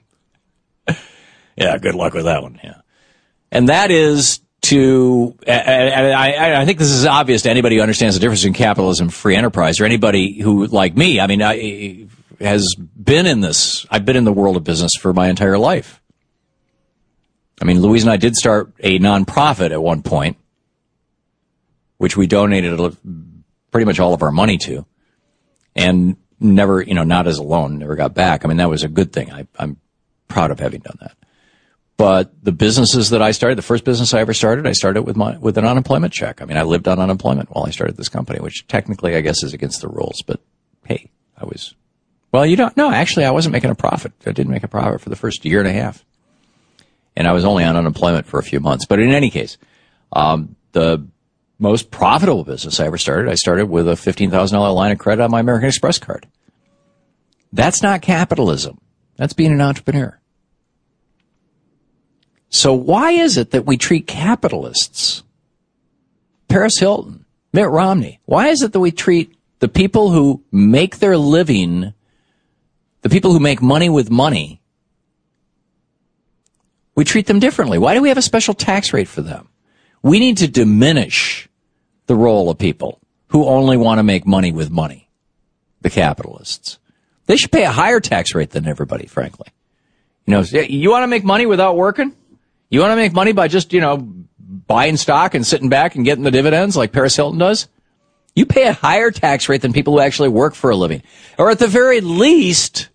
[1.57, 2.61] yeah, good luck with that one.
[2.63, 2.81] Yeah.
[3.51, 8.21] And that is to, and I, think this is obvious to anybody who understands the
[8.21, 12.08] difference in capitalism and free enterprise, or anybody who, like me, I mean, I,
[12.41, 13.87] has been in this.
[13.91, 16.01] I've been in the world of business for my entire life.
[17.61, 20.37] I mean, Louise and I did start a nonprofit at one point,
[21.97, 22.79] which we donated
[23.71, 24.87] pretty much all of our money to.
[25.75, 28.45] And never, you know, not as a loan, never got back.
[28.45, 29.33] I mean, that was a good thing.
[29.33, 29.77] I, I'm
[30.29, 31.17] proud of having done that.
[31.97, 35.17] But the businesses that I started, the first business I ever started, I started with
[35.17, 36.41] my, with an unemployment check.
[36.41, 39.43] I mean, I lived on unemployment while I started this company, which technically I guess
[39.43, 40.41] is against the rules, but
[40.85, 41.75] hey, I was,
[42.33, 44.13] well, you don't, no, actually I wasn't making a profit.
[44.27, 46.05] I didn't make a profit for the first year and a half.
[47.17, 48.87] And I was only on unemployment for a few months.
[48.87, 49.59] But in any case,
[50.13, 51.07] um, the
[51.59, 55.31] most profitable business I ever started, I started with a $15,000 line of credit on
[55.31, 56.27] my American Express card.
[57.53, 58.79] That's not capitalism.
[59.17, 60.19] That's being an entrepreneur.
[62.51, 65.23] So why is it that we treat capitalists,
[66.49, 71.17] Paris Hilton, Mitt Romney, why is it that we treat the people who make their
[71.17, 71.93] living,
[73.09, 74.61] the people who make money with money,
[76.95, 77.79] we treat them differently?
[77.79, 79.49] Why do we have a special tax rate for them?
[80.03, 81.49] We need to diminish
[82.07, 85.09] the role of people who only want to make money with money,
[85.81, 86.79] the capitalists.
[87.27, 89.49] They should pay a higher tax rate than everybody, frankly.
[90.27, 92.15] You know, you want to make money without working?
[92.71, 93.97] You want to make money by just, you know,
[94.39, 97.69] buying stock and sitting back and getting the dividends like Paris Hilton does?
[98.35, 101.03] You pay a higher tax rate than people who actually work for a living.
[101.39, 102.89] Or at the very least,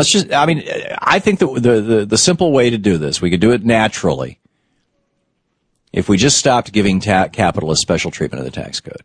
[0.00, 0.64] let's just, I mean,
[0.98, 3.64] I think the, the, the, the simple way to do this, we could do it
[3.64, 4.40] naturally
[5.92, 9.02] if we just stopped giving ta- capitalists special treatment in the tax code.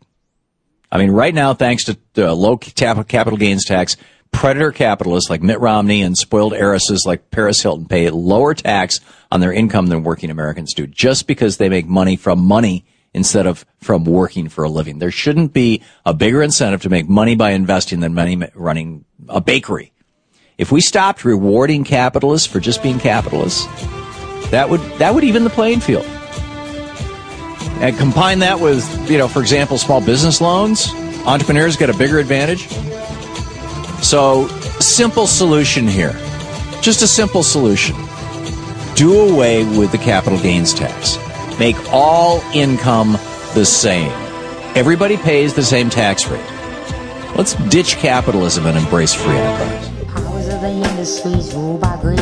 [0.90, 3.98] I mean, right now, thanks to uh, low capital gains tax,
[4.32, 9.40] predator capitalists like Mitt Romney and spoiled heiresses like Paris Hilton pay lower tax on
[9.40, 13.66] their income than working Americans do just because they make money from money instead of
[13.80, 14.98] from working for a living.
[14.98, 19.42] There shouldn't be a bigger incentive to make money by investing than money running a
[19.42, 19.92] bakery.
[20.58, 23.66] If we stopped rewarding capitalists for just being capitalists,
[24.50, 26.06] that would, that would even the playing field.
[27.82, 30.88] And combine that with, you know, for example, small business loans,
[31.26, 32.68] entrepreneurs get a bigger advantage.
[34.02, 34.48] So,
[34.80, 36.12] simple solution here.
[36.80, 37.94] Just a simple solution.
[38.94, 41.18] Do away with the capital gains tax.
[41.58, 43.18] Make all income
[43.52, 44.10] the same.
[44.74, 46.40] Everybody pays the same tax rate.
[47.36, 49.95] Let's ditch capitalism and embrace free enterprise.
[50.46, 52.18] Of the industries ruled by greed,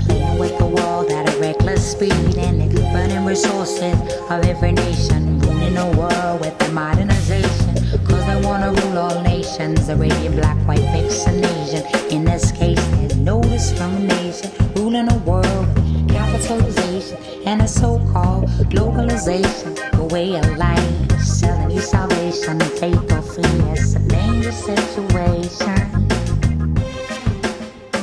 [0.00, 3.94] playing with the world at a reckless speed, and could burning resources
[4.30, 7.74] of every nation, ruling the world with their modernization.
[8.04, 11.82] Cause they wanna rule all nations, Arabian, black, white, mixed, and Asian.
[12.10, 19.74] In this case, there's no discrimination, ruling the world with capitalization and a so-called globalization,
[19.92, 23.44] the way of life, selling you salvation, take or free.
[23.72, 25.91] It's a dangerous situation.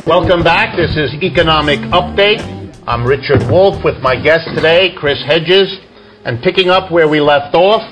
[0.10, 0.76] Welcome back.
[0.76, 2.41] This is Economic Update.
[2.88, 5.69] I'm Richard Wolff with my guest today, Chris Hedges.
[6.26, 7.84] And picking up where we left off,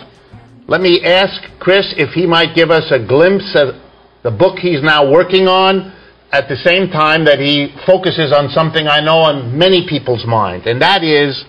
[0.68, 3.76] let me ask Chris if he might give us a glimpse of
[4.24, 5.94] the book he's now working on
[6.32, 10.66] at the same time that he focuses on something I know on many people's mind,
[10.66, 11.46] and that is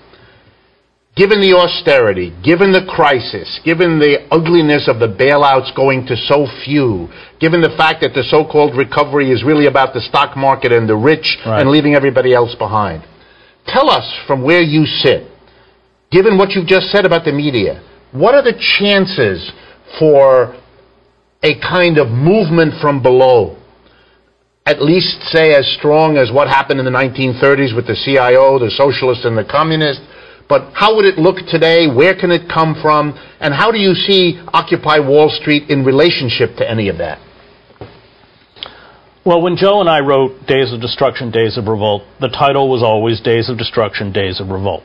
[1.18, 6.46] given the austerity, given the crisis, given the ugliness of the bailouts going to so
[6.64, 7.08] few,
[7.40, 10.94] given the fact that the so-called recovery is really about the stock market and the
[10.96, 11.60] rich Right.
[11.60, 13.02] and leaving everybody else behind.
[13.66, 15.26] Tell us from where you sit,
[16.10, 19.50] given what you've just said about the media, what are the chances
[19.98, 20.54] for
[21.42, 23.56] a kind of movement from below?
[24.64, 28.70] At least say as strong as what happened in the 1930s with the CIO, the
[28.70, 30.04] socialists and the communists.
[30.48, 31.86] But how would it look today?
[31.86, 33.12] Where can it come from?
[33.40, 37.20] And how do you see Occupy Wall Street in relationship to any of that?
[39.26, 42.82] Well, when Joe and I wrote Days of Destruction, Days of Revolt, the title was
[42.82, 44.84] always Days of Destruction, Days of Revolt.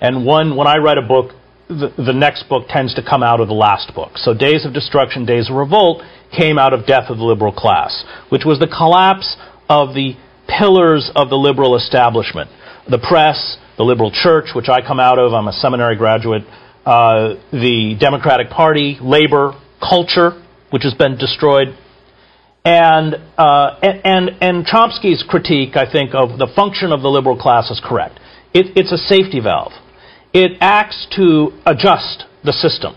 [0.00, 1.32] And one, when I write a book,
[1.68, 4.12] the, the next book tends to come out of the last book.
[4.16, 6.02] So Days of Destruction, Days of Revolt
[6.34, 9.36] came out of Death of the Liberal Class, which was the collapse
[9.68, 10.16] of the
[10.48, 12.48] pillars of the liberal establishment.
[12.88, 16.42] The press, the liberal church, which I come out of, I'm a seminary graduate,
[16.86, 21.76] uh, the Democratic Party, labor, culture, which has been destroyed,
[22.64, 27.70] and, uh, and, and Chomsky's critique, I think, of the function of the liberal class
[27.70, 28.18] is correct.
[28.54, 29.72] It, it's a safety valve.
[30.32, 32.96] It acts to adjust the system,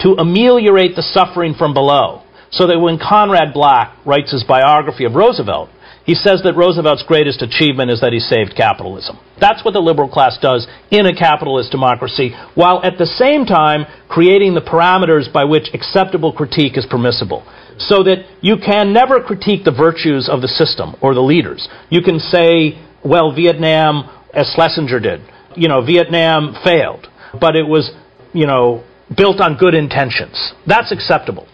[0.00, 2.22] to ameliorate the suffering from below.
[2.50, 5.68] So that when Conrad Black writes his biography of Roosevelt,
[6.08, 9.20] he says that Roosevelt's greatest achievement is that he saved capitalism.
[9.38, 13.84] That's what the liberal class does in a capitalist democracy, while at the same time
[14.08, 17.44] creating the parameters by which acceptable critique is permissible.
[17.76, 21.68] So that you can never critique the virtues of the system or the leaders.
[21.90, 25.20] You can say, well, Vietnam, as Schlesinger did,
[25.56, 27.06] you know, Vietnam failed,
[27.38, 27.92] but it was,
[28.32, 28.82] you know,
[29.14, 30.54] built on good intentions.
[30.66, 31.46] That's acceptable.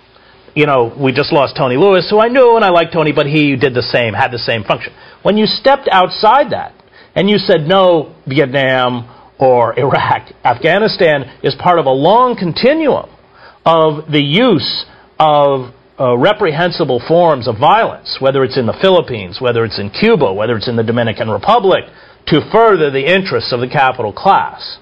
[0.55, 3.27] You know, we just lost Tony Lewis, who I knew and I liked Tony, but
[3.27, 4.93] he did the same, had the same function.
[5.23, 6.75] When you stepped outside that
[7.15, 13.11] and you said no Vietnam or Iraq, Afghanistan is part of a long continuum
[13.67, 14.85] of the use
[15.19, 20.33] of uh, reprehensible forms of violence, whether it's in the Philippines, whether it's in Cuba,
[20.33, 21.85] whether it's in the Dominican Republic,
[22.27, 24.79] to further the interests of the capital class.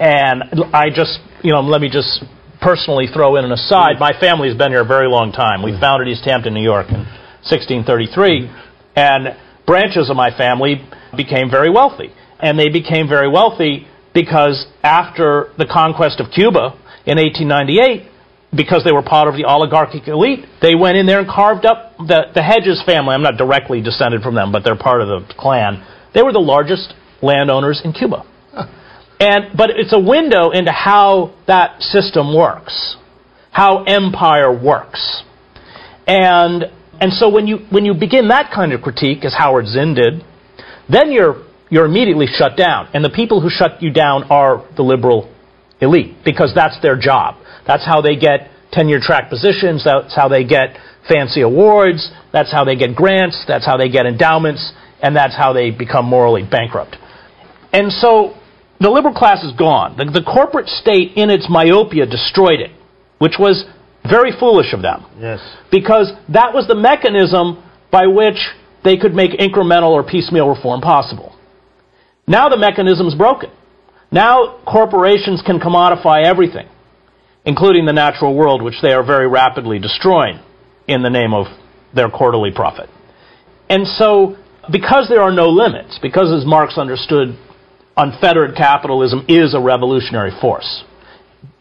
[0.00, 2.24] And I just, you know, let me just
[2.66, 3.94] personally throw in an aside.
[3.94, 4.00] Mm.
[4.00, 5.62] My family's been here a very long time.
[5.62, 5.78] We mm.
[5.78, 7.06] founded East Hampton, New York in
[7.46, 8.50] 1633,
[8.96, 10.82] and branches of my family
[11.16, 12.10] became very wealthy.
[12.40, 16.74] And they became very wealthy because after the conquest of Cuba
[17.06, 18.10] in 1898,
[18.50, 21.96] because they were part of the oligarchic elite, they went in there and carved up
[21.98, 23.14] the, the Hedges family.
[23.14, 25.86] I'm not directly descended from them, but they're part of the clan.
[26.14, 28.26] They were the largest landowners in Cuba.
[29.18, 32.96] And, but it's a window into how that system works,
[33.50, 35.22] how empire works.
[36.06, 36.64] And,
[37.00, 40.22] and so when you, when you begin that kind of critique, as Howard Zinn did,
[40.90, 42.88] then you're, you're immediately shut down.
[42.92, 45.32] And the people who shut you down are the liberal
[45.80, 47.36] elite, because that's their job.
[47.66, 50.76] That's how they get tenure track positions, that's how they get
[51.08, 55.52] fancy awards, that's how they get grants, that's how they get endowments, and that's how
[55.52, 56.96] they become morally bankrupt.
[57.72, 58.34] And so
[58.80, 59.96] the liberal class is gone.
[59.96, 62.70] The, the corporate state, in its myopia, destroyed it,
[63.18, 63.64] which was
[64.08, 65.04] very foolish of them.
[65.18, 65.40] Yes.
[65.70, 68.38] Because that was the mechanism by which
[68.84, 71.34] they could make incremental or piecemeal reform possible.
[72.26, 73.50] Now the mechanism's broken.
[74.12, 76.68] Now corporations can commodify everything,
[77.44, 80.40] including the natural world, which they are very rapidly destroying
[80.86, 81.46] in the name of
[81.94, 82.88] their quarterly profit.
[83.68, 84.36] And so,
[84.70, 87.36] because there are no limits, because as Marx understood
[87.96, 90.84] unfettered capitalism is a revolutionary force.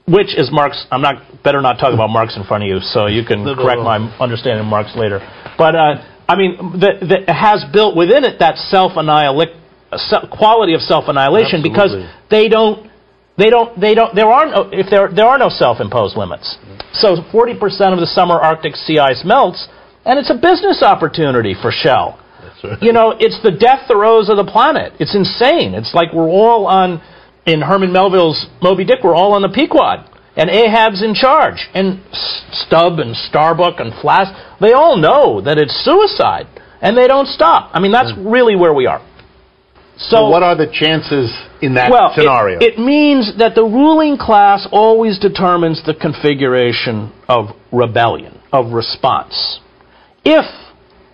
[0.08, 0.86] Which is Marx?
[0.92, 3.82] I'm not better not talk about Marx in front of you, so you can correct
[3.82, 5.18] my understanding of Marx later.
[5.58, 9.62] But uh, I mean, it has built within it that self annihilation
[10.32, 11.96] quality of self annihilation because
[12.30, 12.92] they don't.
[13.38, 13.80] They don't.
[13.80, 14.16] They don't.
[14.16, 14.70] There are no.
[14.72, 16.58] If there there are no self-imposed limits.
[16.94, 17.60] So 40%
[17.92, 19.68] of the summer Arctic sea ice melts,
[20.06, 22.20] and it's a business opportunity for Shell.
[22.82, 24.93] You know, it's the death throes of the planet.
[24.99, 25.74] It's insane.
[25.74, 27.01] It's like we're all on,
[27.45, 30.10] in Herman Melville's Moby Dick, we're all on the Pequod.
[30.36, 31.68] And Ahab's in charge.
[31.74, 36.47] And Stubb and Starbuck and Flask, they all know that it's suicide.
[36.82, 37.72] And they don't stop.
[37.74, 38.32] I mean, that's mm.
[38.32, 39.01] really where we are.
[39.97, 41.32] So, what are the chances
[41.62, 42.60] in that well, it- scenario?
[42.60, 49.60] It, means that the ruling class always determines the configuration of rebellion, of response.
[50.26, 50.45] If,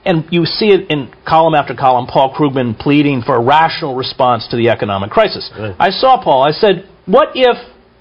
[0.04, 4.48] and you see it in column after column, Paul Krugman pleading for a rational response
[4.50, 5.50] to the economic crisis.
[5.54, 6.44] I saw Paul.
[6.44, 7.58] I said, what if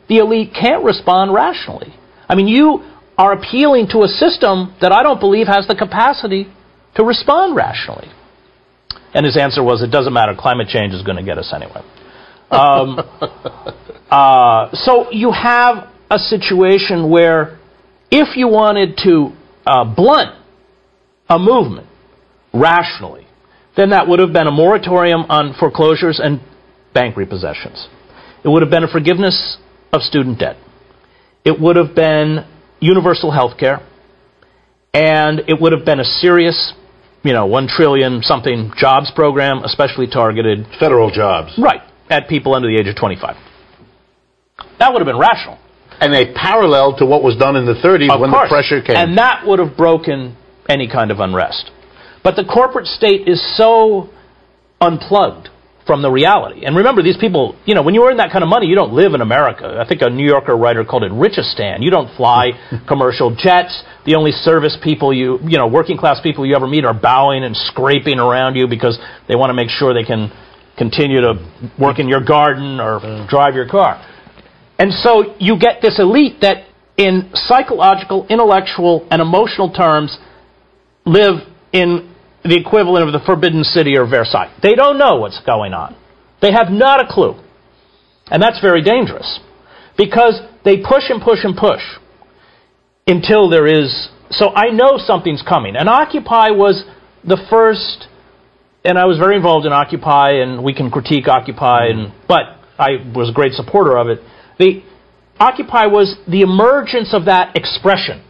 [0.09, 1.94] the elite can't respond rationally?
[2.28, 2.82] I mean, you
[3.18, 6.46] are appealing to a system that I don't believe has the capacity
[6.94, 8.09] to respond rationally.
[9.12, 10.34] And his answer was, it doesn't matter.
[10.38, 11.82] Climate change is going to get us anyway.
[12.51, 12.98] Um,
[14.11, 17.59] uh, so you have a situation where
[18.11, 19.32] if you wanted to
[19.66, 20.36] uh, blunt
[21.28, 21.88] a movement
[22.53, 23.26] rationally,
[23.76, 26.40] then that would have been a moratorium on foreclosures and
[26.92, 27.88] bank repossessions.
[28.44, 29.59] It would have been a forgiveness
[29.92, 30.57] of student debt.
[31.44, 32.44] It would have been
[32.80, 33.86] universal health care.
[34.92, 36.72] And it would have been a serious,
[37.22, 40.66] you know, one trillion something jobs program, especially targeted.
[40.80, 41.53] Federal jobs.
[41.57, 41.80] Right.
[42.09, 43.36] At people under the age of 25.
[44.80, 45.59] That would have been rational.
[46.01, 48.48] And a parallel to what was done in the 30s Of when course.
[48.48, 48.96] the pressure came.
[48.96, 50.36] And that would have broken
[50.68, 51.70] any kind of unrest.
[52.23, 54.11] But the corporate state is so
[54.81, 55.49] unplugged
[55.87, 56.64] from the reality.
[56.64, 58.93] And remember, these people, you know, when you earn that kind of money, you don't
[58.93, 59.77] live in America.
[59.81, 61.83] I think a New Yorker writer called it Richistan.
[61.83, 62.53] You don't fly
[62.89, 63.83] commercial jets.
[64.07, 67.43] The only service people you, you know, working class people you ever meet are bowing
[67.43, 70.31] and scraping around you because they want to make sure they can
[70.79, 71.35] continue to
[71.79, 74.01] work in your garden or drive your car.
[74.79, 76.66] And so you get this elite that,
[76.97, 80.16] in psychological, intellectual, and emotional terms,
[81.05, 82.14] live in
[82.45, 84.53] the equivalent of the Forbidden City or Versailles.
[84.62, 85.97] They don't know what's going on.
[86.41, 87.35] They have not a clue.
[88.31, 89.41] And that's very dangerous.
[89.97, 91.83] Because they push and push and push
[93.07, 94.09] until there is.
[94.31, 95.77] So I know something's coming.
[95.77, 96.85] And Occupy was
[97.25, 98.09] the first,
[98.85, 103.05] and I was very involved in Occupy, and we can critique Occupy, and, but I
[103.14, 104.21] was a great supporter of it.
[104.59, 104.83] The
[105.39, 108.25] Occupy was the emergence of that expression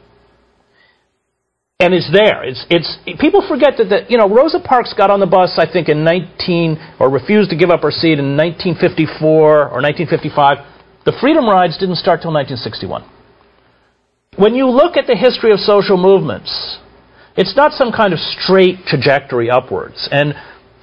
[1.80, 2.44] and it's there.
[2.44, 5.64] It's it's people forget that that you know Rosa Parks got on the bus I
[5.64, 10.58] think in 19 or refused to give up her seat in 1954 or 1955.
[11.06, 13.02] The Freedom Rides didn't start till 1961.
[14.36, 16.78] when you look at the history of social movements,
[17.36, 20.08] it's not some kind of straight trajectory upwards.
[20.12, 20.34] And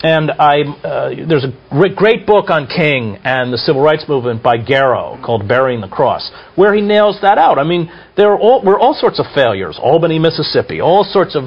[0.03, 4.57] and I, uh, there's a great, book on King and the civil rights movement by
[4.57, 7.57] Garrow called Bearing the Cross, where he nails that out.
[7.57, 9.79] I mean, there are all, were all sorts of failures.
[9.81, 11.45] Albany, Mississippi, all sorts of,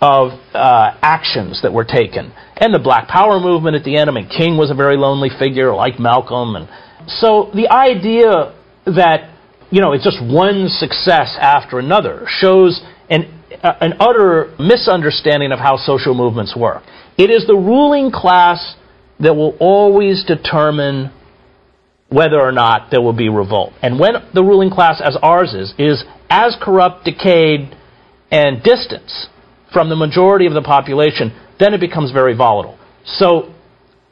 [0.00, 2.32] of uh, actions that were taken.
[2.56, 4.08] And the Black Power movement at the end.
[4.08, 6.54] I mean, King was a very lonely figure, like Malcolm.
[6.54, 6.68] And
[7.08, 8.54] so the idea
[8.86, 9.34] that,
[9.70, 12.80] you know, it's just one success after another shows
[13.10, 16.82] an, uh, an utter misunderstanding of how social movements work.
[17.18, 18.76] It is the ruling class
[19.18, 21.10] that will always determine
[22.08, 23.72] whether or not there will be revolt.
[23.82, 27.74] And when the ruling class, as ours is, is as corrupt, decayed,
[28.30, 29.10] and distant
[29.72, 32.78] from the majority of the population, then it becomes very volatile.
[33.04, 33.52] So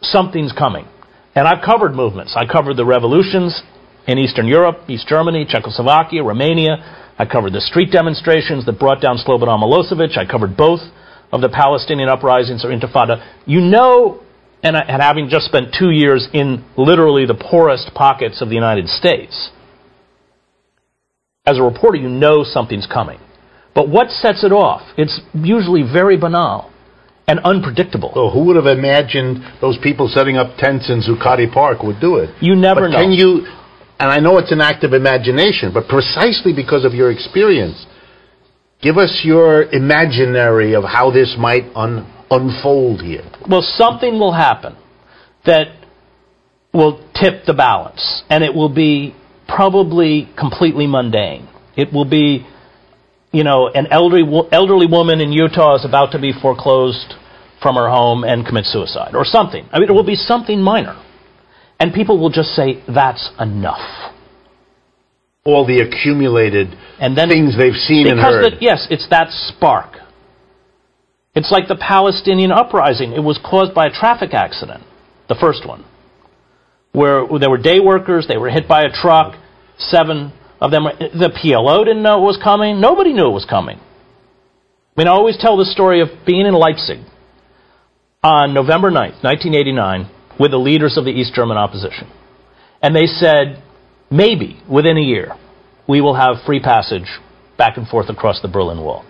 [0.03, 0.87] something's coming.
[1.35, 2.35] And I've covered movements.
[2.37, 3.63] I covered the revolutions
[4.07, 7.15] in Eastern Europe, East Germany, Czechoslovakia, Romania.
[7.19, 10.19] I covered the street demonstrations that brought down Slobodan Milosevic.
[10.19, 10.81] I covered both
[11.33, 14.23] of the Palestinian uprisings or intifada, you know,
[14.63, 18.55] and, uh, and having just spent two years in literally the poorest pockets of the
[18.55, 19.51] United States,
[21.45, 23.21] as a reporter, you know something's coming.
[23.75, 24.83] But what sets it off?
[24.97, 26.73] It's usually very banal
[27.29, 28.11] and unpredictable.
[28.15, 32.17] So who would have imagined those people setting up tents in Zuccotti Park would do
[32.17, 32.31] it?
[32.41, 32.99] You never but know.
[32.99, 33.47] Can you?
[33.99, 37.87] And I know it's an act of imagination, but precisely because of your experience,
[38.83, 43.25] Give us your imaginary of how this might un- unfold here.
[43.49, 44.77] Well, something will happen
[45.45, 45.69] that
[46.75, 49.15] will tip the balance, and it will be
[49.49, 51.49] probably completely mundane.
[51.77, 52.47] It will be,
[53.33, 57.15] you know, an elderly, elderly woman in Utah is about to be foreclosed
[57.63, 59.67] from her home and commit suicide, or something.
[59.73, 61.03] I mean, it will be something minor.
[61.81, 64.13] And people will just say, that's enough
[65.47, 68.53] all the accumulated and then, things they've seen and heard.
[68.53, 69.97] The, yes, it's that spark.
[71.35, 73.13] It's like the Palestinian uprising.
[73.13, 74.83] It was caused by a traffic accident,
[75.29, 75.85] the first one,
[76.93, 79.37] where there were day workers, they were hit by a truck,
[79.79, 83.79] seven of them, the PLO didn't know it was coming, nobody knew it was coming.
[83.79, 87.01] I mean, I always tell the story of being in Leipzig
[88.23, 92.11] on November 9th, 1989, with the leaders of the East German opposition.
[92.81, 93.63] And they said,
[94.11, 95.35] maybe within a year,
[95.89, 97.09] we will have free passage
[97.57, 99.05] back and forth across the Berlin Wall.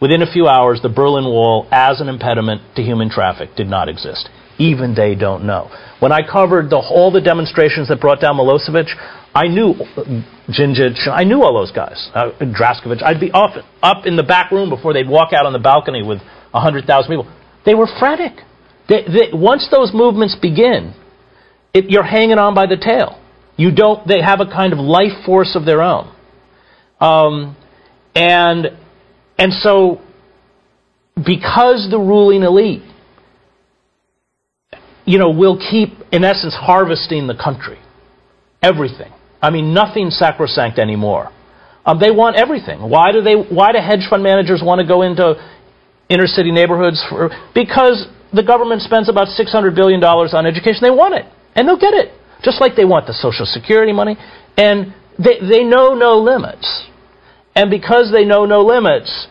[0.00, 3.88] Within a few hours, the Berlin Wall, as an impediment to human traffic, did not
[3.88, 4.28] exist.
[4.58, 5.70] Even they don't know.
[6.00, 8.88] When I covered the, all the demonstrations that brought down Milosevic,
[9.34, 9.74] I knew
[10.48, 13.02] Djindjic, I knew all those guys, uh, Draskovic.
[13.02, 16.02] I'd be up, up in the back room before they'd walk out on the balcony
[16.06, 16.18] with
[16.52, 17.32] 100,000 people.
[17.64, 18.44] They were frantic.
[18.88, 20.94] They, they, once those movements begin,
[21.72, 23.20] it, you're hanging on by the tail.
[23.56, 26.12] You don't, they have a kind of life force of their own.
[27.00, 27.56] Um,
[28.14, 28.66] and,
[29.38, 30.00] and so,
[31.16, 32.82] because the ruling elite,
[35.04, 37.78] you know, will keep, in essence, harvesting the country.
[38.62, 39.12] Everything.
[39.40, 41.30] I mean, nothing sacrosanct anymore.
[41.84, 42.80] Um, they want everything.
[42.80, 43.34] Why do they?
[43.34, 45.36] Why do hedge fund managers want to go into
[46.08, 47.04] inner city neighborhoods?
[47.10, 50.80] For, because the government spends about six hundred billion dollars on education.
[50.80, 52.10] They want it, and they'll get it
[52.44, 54.16] just like they want the Social Security money.
[54.56, 56.86] And they, they know no limits.
[57.54, 59.28] And because they know no limits,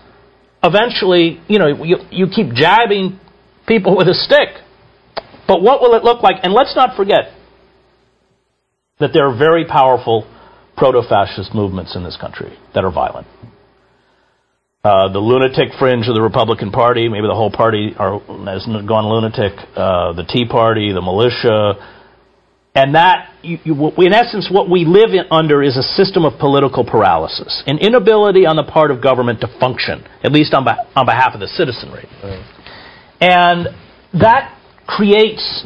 [0.64, 3.20] eventually, you know, you, you keep jabbing
[3.68, 4.50] people with a stick.
[5.48, 6.38] But what will it look like?
[6.44, 7.32] And let's not forget
[9.00, 10.30] that there are very powerful
[10.78, 13.28] proto-fascist movements in this country that are violent.
[14.84, 19.08] Uh, the lunatic fringe of the Republican Party, maybe the whole party are, has gone
[19.08, 19.54] lunatic.
[19.76, 21.76] Uh, the Tea Party, the militia,
[22.76, 26.40] and that, you, you, in essence, what we live in, under is a system of
[26.40, 31.06] political paralysis, an inability on the part of government to function, at least on, on
[31.06, 32.08] behalf of the citizenry.
[33.22, 33.68] And
[34.20, 34.58] that
[34.88, 35.66] creates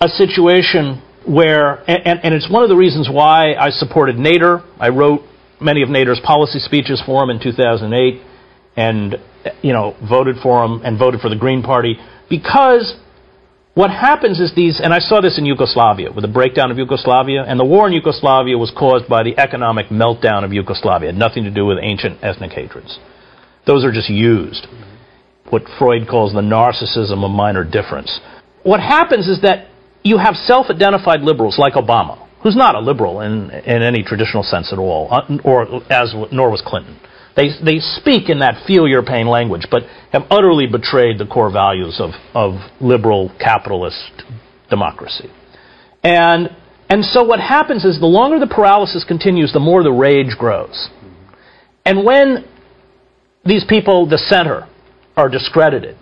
[0.00, 4.64] a situation where, and, and, it's one of the reasons why I supported Nader.
[4.78, 5.22] I wrote
[5.60, 8.22] many of Nader's policy speeches for him in 2008,
[8.76, 9.16] and
[9.62, 11.96] you know voted for him and voted for the Green Party
[12.30, 12.96] because
[13.76, 17.44] what happens is these, and I saw this in Yugoslavia with the breakdown of Yugoslavia,
[17.46, 21.12] and the war in Yugoslavia was caused by the economic meltdown of Yugoslavia.
[21.12, 22.98] Nothing to do with ancient ethnic hatreds.
[23.66, 24.66] Those are just used.
[25.50, 28.18] What Freud calls the narcissism of minor difference.
[28.62, 29.68] What happens is that
[30.02, 34.72] you have self-identified liberals like Obama, who's not a liberal in, in any traditional sense
[34.72, 36.98] at all, uh, or as nor was Clinton.
[37.36, 41.52] They, they speak in that feel your pain language, but have utterly betrayed the core
[41.52, 44.22] values of, of liberal capitalist
[44.70, 45.30] democracy.
[46.02, 46.48] And,
[46.88, 50.88] and so what happens is the longer the paralysis continues, the more the rage grows.
[51.84, 52.46] And when
[53.44, 54.66] these people, the center,
[55.16, 55.96] are discredited,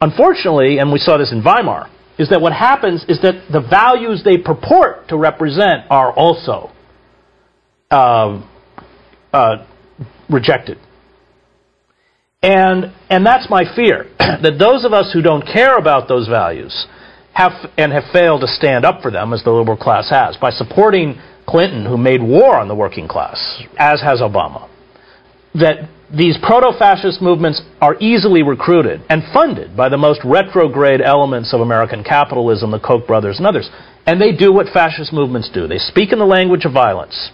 [0.00, 4.22] unfortunately, and we saw this in Weimar, is that what happens is that the values
[4.24, 6.70] they purport to represent are also
[7.90, 8.42] uh,
[9.32, 9.66] uh,
[10.28, 10.78] rejected.
[12.42, 16.86] And, and that's my fear, that those of us who don't care about those values
[17.32, 20.50] have, and have failed to stand up for them, as the liberal class has, by
[20.50, 24.68] supporting Clinton, who made war on the working class, as has Obama,
[25.54, 31.60] that these proto-fascist movements are easily recruited and funded by the most retrograde elements of
[31.60, 33.70] American capitalism, the Koch brothers and others.
[34.06, 35.66] And they do what fascist movements do.
[35.66, 37.30] They speak in the language of violence.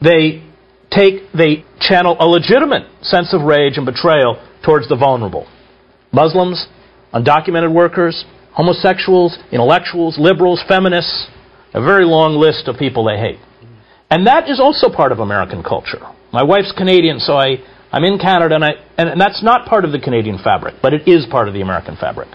[0.00, 0.49] They
[0.90, 5.46] take, they channel a legitimate sense of rage and betrayal towards the vulnerable.
[6.12, 6.66] Muslims,
[7.14, 11.28] undocumented workers, homosexuals, intellectuals, liberals, feminists,
[11.72, 13.38] a very long list of people they hate.
[14.10, 16.00] And that is also part of American culture.
[16.32, 17.62] My wife's Canadian, so I,
[17.92, 21.06] I'm in Canada, and, I, and that's not part of the Canadian fabric, but it
[21.06, 22.28] is part of the American fabric.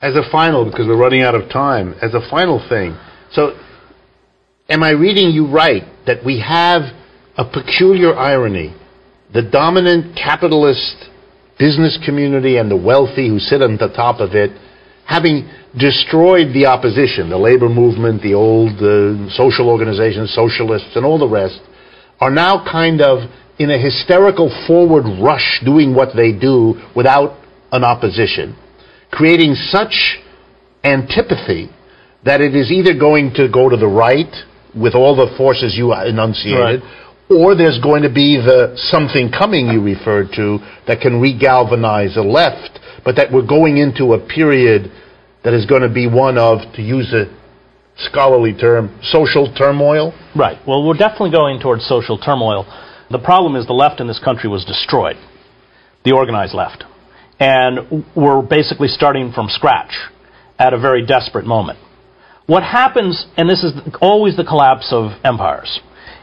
[0.00, 2.96] As a final, because we're running out of time, as a final thing,
[3.32, 3.58] so
[4.68, 6.82] am I reading you right that we have
[7.36, 8.74] a peculiar irony?
[9.32, 11.08] The dominant capitalist
[11.58, 14.50] business community and the wealthy who sit on the top of it,
[15.06, 21.18] having destroyed the opposition, the labor movement, the old uh, social organizations, socialists, and all
[21.18, 21.60] the rest,
[22.20, 27.42] are now kind of in a hysterical forward rush doing what they do without
[27.72, 28.56] an opposition,
[29.10, 30.18] creating such
[30.84, 31.68] antipathy
[32.24, 34.32] that it is either going to go to the right
[34.78, 37.30] with all the forces you enunciated, right.
[37.30, 42.22] or there's going to be the something coming you referred to that can regalvanize the
[42.22, 44.90] left, but that we're going into a period
[45.44, 47.26] that is going to be one of, to use a
[47.98, 50.12] scholarly term, social turmoil?
[50.36, 50.58] Right.
[50.66, 52.64] Well, we're definitely going towards social turmoil.
[53.10, 55.16] The problem is the left in this country was destroyed,
[56.04, 56.84] the organized left.
[57.40, 59.92] And we're basically starting from scratch
[60.58, 61.78] at a very desperate moment.
[62.48, 65.80] What happens, and this is always the collapse of empires,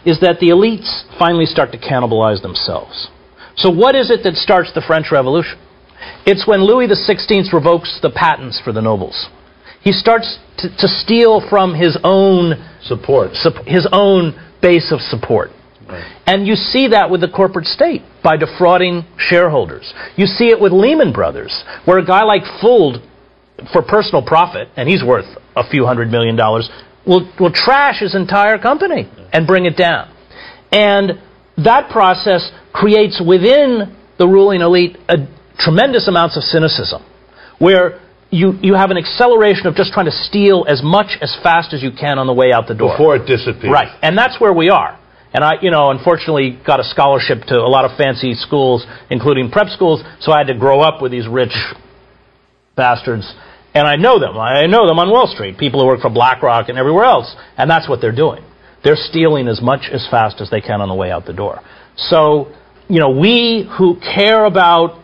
[0.07, 3.09] is that the elites finally start to cannibalize themselves.
[3.55, 5.59] So what is it that starts the French Revolution?
[6.25, 9.27] It's when Louis XVI revokes the patents for the nobles.
[9.81, 13.33] He starts to, to steal from his own support,
[13.67, 15.51] his own base of support.
[15.87, 16.03] Right.
[16.25, 19.93] And you see that with the corporate state by defrauding shareholders.
[20.15, 23.07] You see it with Lehman Brothers, where a guy like Fuld,
[23.71, 26.69] for personal profit, and he's worth a few hundred million dollars,
[27.05, 30.11] will, will trash his entire company and bring it down.
[30.71, 31.21] And
[31.57, 37.01] that process creates within the ruling elite a, tremendous amounts of cynicism,
[37.59, 41.73] where you, you have an acceleration of just trying to steal as much as fast
[41.73, 42.91] as you can on the way out the door.
[42.91, 43.71] Before it disappears.
[43.71, 43.87] Right.
[44.01, 44.99] And that's where we are.
[45.33, 49.51] And I, you know, unfortunately got a scholarship to a lot of fancy schools, including
[49.51, 51.55] prep schools, so I had to grow up with these rich
[52.75, 53.33] bastards.
[53.75, 54.37] And I know them.
[54.37, 57.35] I know them on Wall Street, people who work for BlackRock and everywhere else.
[57.57, 58.43] And that's what they're doing.
[58.85, 61.59] They're stealing as much as fast as they can on the way out the door.
[61.97, 62.53] So,
[62.87, 65.03] you know, we who care about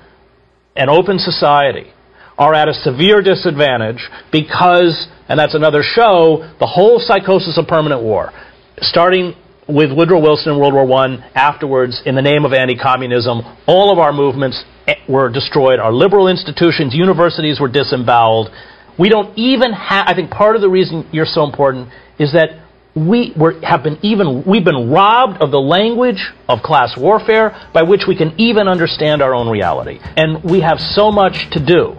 [0.75, 1.91] an open society
[2.37, 8.01] are at a severe disadvantage because, and that's another show, the whole psychosis of permanent
[8.01, 8.31] war,
[8.79, 9.35] starting
[9.67, 13.99] with Woodrow Wilson in World War I, afterwards, in the name of anti-communism, all of
[13.99, 15.79] our movements Eh, were destroyed.
[15.79, 18.49] Our liberal institutions, universities were disemboweled.
[18.97, 21.89] We don't even have, I think part of the reason you're so important
[22.19, 22.59] is that
[22.93, 27.83] we were, have been even, we've been robbed of the language of class warfare by
[27.83, 29.99] which we can even understand our own reality.
[30.17, 31.95] And we have so much to do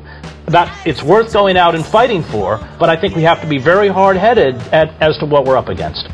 [0.49, 3.59] that it's worth going out and fighting for, but I think we have to be
[3.59, 4.57] very hard-headed
[5.01, 6.09] as to what we're up against.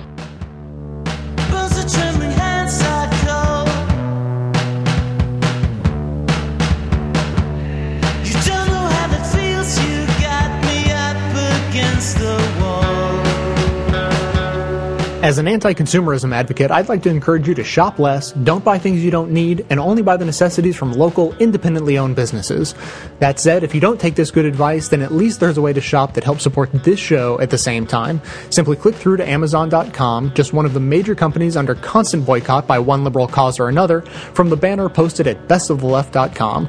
[15.20, 18.78] As an anti consumerism advocate, I'd like to encourage you to shop less, don't buy
[18.78, 22.72] things you don't need, and only buy the necessities from local, independently owned businesses.
[23.18, 25.72] That said, if you don't take this good advice, then at least there's a way
[25.72, 28.22] to shop that helps support this show at the same time.
[28.50, 32.78] Simply click through to Amazon.com, just one of the major companies under constant boycott by
[32.78, 36.68] one liberal cause or another, from the banner posted at bestoftheleft.com.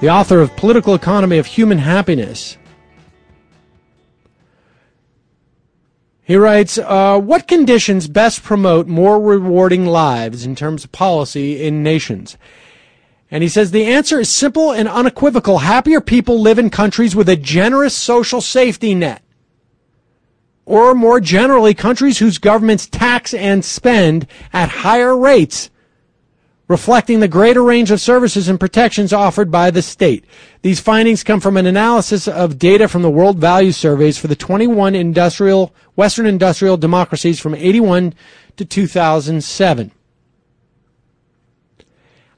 [0.00, 2.58] the author of Political Economy of Human Happiness.
[6.22, 11.82] He writes, uh, What conditions best promote more rewarding lives in terms of policy in
[11.82, 12.36] nations?
[13.30, 15.58] And he says the answer is simple and unequivocal.
[15.58, 19.22] Happier people live in countries with a generous social safety net.
[20.64, 25.70] Or more generally, countries whose governments tax and spend at higher rates,
[26.68, 30.24] reflecting the greater range of services and protections offered by the state.
[30.62, 34.36] These findings come from an analysis of data from the World Value Surveys for the
[34.36, 38.14] 21 industrial, Western industrial democracies from 81
[38.56, 39.92] to 2007.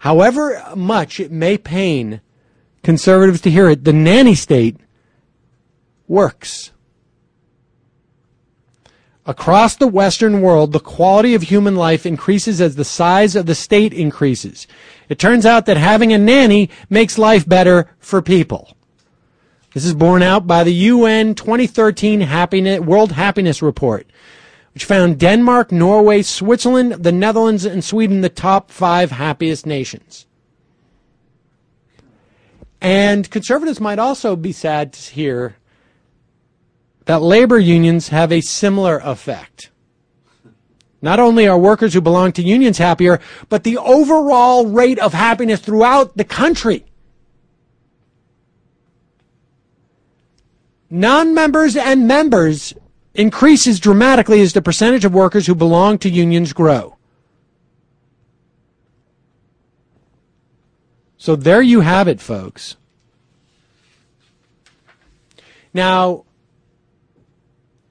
[0.00, 2.20] However much it may pain
[2.82, 4.76] conservatives to hear it, the nanny state
[6.06, 6.72] works.
[9.28, 13.54] Across the Western world, the quality of human life increases as the size of the
[13.54, 14.66] state increases.
[15.10, 18.74] It turns out that having a nanny makes life better for people.
[19.74, 24.06] This is borne out by the UN 2013 Happiness, World Happiness Report,
[24.72, 30.24] which found Denmark, Norway, Switzerland, the Netherlands, and Sweden the top five happiest nations.
[32.80, 35.56] And conservatives might also be sad to hear
[37.08, 39.70] that labor unions have a similar effect.
[41.00, 45.58] Not only are workers who belong to unions happier, but the overall rate of happiness
[45.58, 46.84] throughout the country.
[50.90, 52.74] Non members and members
[53.14, 56.98] increases dramatically as the percentage of workers who belong to unions grow.
[61.16, 62.76] So there you have it, folks.
[65.72, 66.26] Now,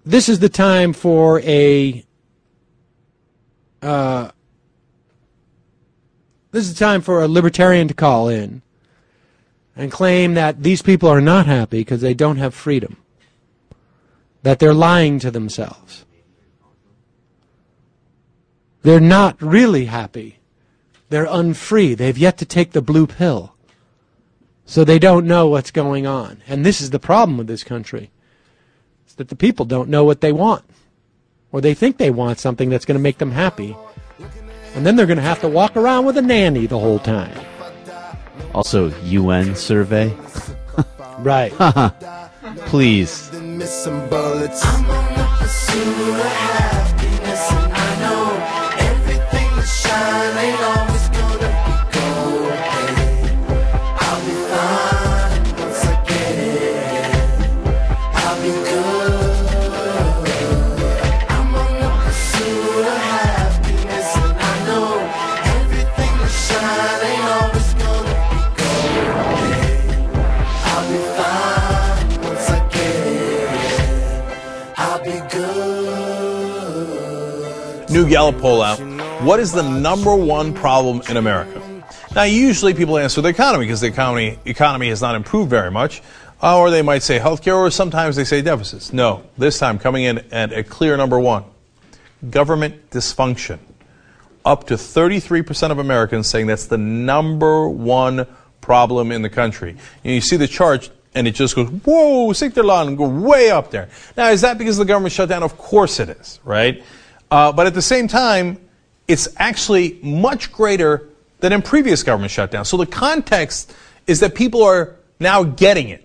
[0.07, 2.05] this is the time for a.
[3.81, 4.31] Uh,
[6.51, 8.61] this is the time for a libertarian to call in
[9.75, 12.97] and claim that these people are not happy because they don't have freedom
[14.41, 16.05] that they're lying to themselves.
[18.81, 20.39] They're not really happy.
[21.09, 21.95] They're unfree.
[21.95, 23.53] They've yet to take the blue pill.
[24.65, 26.41] So they don't know what's going on.
[26.47, 28.11] And this is the problem with this country.
[29.17, 30.63] It's that the people don't know what they want.
[31.51, 33.75] Or they think they want something that's going to make them happy.
[34.75, 37.35] And then they're going to have to walk around with a nanny the whole time.
[38.53, 40.15] Also, UN survey.
[41.17, 41.51] right.
[42.67, 43.31] Please.
[77.97, 78.77] New Gallup poll out.
[79.23, 81.83] What is the number one problem in America?
[82.13, 86.03] Now, usually people answer the economy because the economy economy has not improved very much,
[86.43, 88.93] uh, or they might say healthcare, or sometimes they say deficits.
[88.93, 91.43] No, this time coming in at a clear number one:
[92.29, 93.57] government dysfunction.
[94.45, 98.27] Up to 33% of Americans saying that's the number one
[98.61, 99.75] problem in the country.
[100.03, 103.89] And you see the chart, and it just goes, whoa, Sikterland, go way up there.
[104.15, 105.41] Now, is that because the government shut down?
[105.41, 106.83] Of course it is, right?
[107.29, 108.59] Uh, but at the same time,
[109.07, 111.09] it's actually much greater
[111.39, 112.67] than in previous government shutdowns.
[112.67, 113.73] So the context
[114.05, 116.03] is that people are now getting it.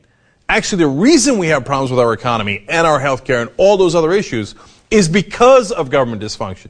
[0.48, 3.94] Actually, the reason we have problems with our economy and our healthcare and all those
[3.94, 4.54] other issues
[4.90, 6.68] is because of government dysfunction.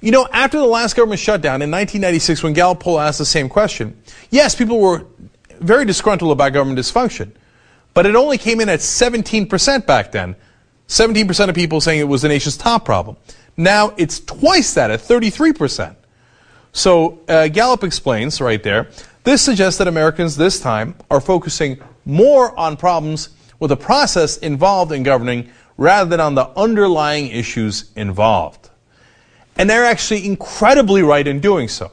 [0.00, 3.48] You know, after the last government shutdown in 1996, when Gallup poll asked the same
[3.48, 3.98] question,
[4.30, 5.06] yes, people were
[5.60, 7.30] very disgruntled about government dysfunction,
[7.94, 10.36] but it only came in at 17% back then.
[10.88, 13.16] 17% of people saying it was the nation's top problem.
[13.56, 15.96] Now it's twice that at 33%.
[16.72, 18.88] So uh, Gallup explains right there,
[19.24, 24.92] this suggests that Americans this time are focusing more on problems with the process involved
[24.92, 28.70] in governing rather than on the underlying issues involved.
[29.58, 31.90] And they're actually incredibly right in doing so.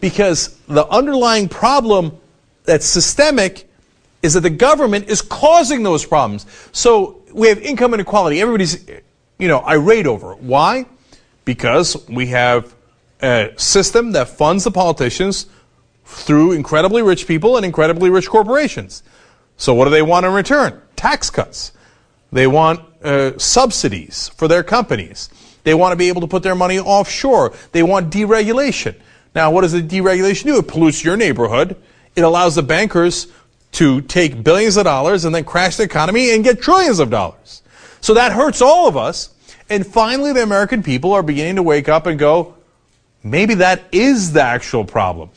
[0.00, 2.16] Because the underlying problem
[2.64, 3.68] that's systemic
[4.22, 6.46] is that the government is causing those problems.
[6.72, 8.40] So we have income inequality.
[8.40, 8.84] Everybody's,
[9.38, 10.40] you know, irate over it.
[10.40, 10.86] Why?
[11.44, 12.74] Because we have
[13.22, 15.46] a system that funds the politicians
[16.04, 19.02] through incredibly rich people and incredibly rich corporations.
[19.56, 20.80] So what do they want in return?
[20.94, 21.72] Tax cuts.
[22.32, 25.30] They want uh, subsidies for their companies.
[25.64, 27.52] They want to be able to put their money offshore.
[27.72, 28.94] They want deregulation.
[29.34, 30.58] Now, what does the deregulation do?
[30.58, 31.76] It pollutes your neighborhood.
[32.14, 33.26] It allows the bankers
[33.72, 37.62] to take billions of dollars and then crash the economy and get trillions of dollars.
[38.06, 39.30] So that hurts all of us.
[39.68, 42.54] And finally, the American people are beginning to wake up and go,
[43.24, 45.30] maybe that is the actual problem.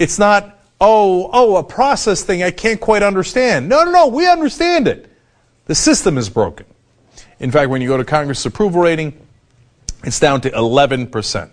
[0.00, 3.68] It's not, oh, oh, a process thing I can't quite understand.
[3.68, 5.08] No, no, no, we understand it.
[5.66, 6.66] The system is broken.
[7.38, 9.16] In fact, when you go to Congress approval rating,
[10.02, 11.48] it's down to 11%.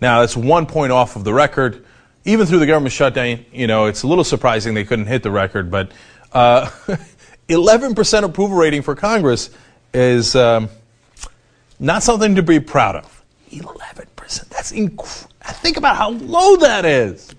[0.00, 1.84] Now, that's one point off of the record.
[2.24, 5.32] Even through the government shutdown, you know, it's a little surprising they couldn't hit the
[5.32, 5.90] record, but
[6.32, 6.66] uh,
[7.48, 9.50] 11% approval rating for Congress
[9.92, 10.68] is um,
[11.78, 13.24] not something to be proud of.
[13.50, 14.48] 11%.
[14.48, 17.34] That's inc- think about how low that is.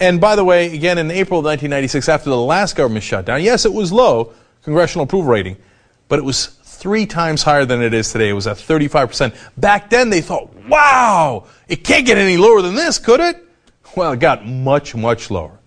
[0.00, 3.64] And by the way, again, in April of 1996, after the last government shutdown, yes,
[3.64, 5.56] it was low, congressional approval rating,
[6.08, 8.30] but it was three times higher than it is today.
[8.30, 9.34] It was at 35%.
[9.56, 13.44] Back then, they thought, wow, it can't get any lower than this, could it?
[13.96, 15.58] Well, it got much, much lower.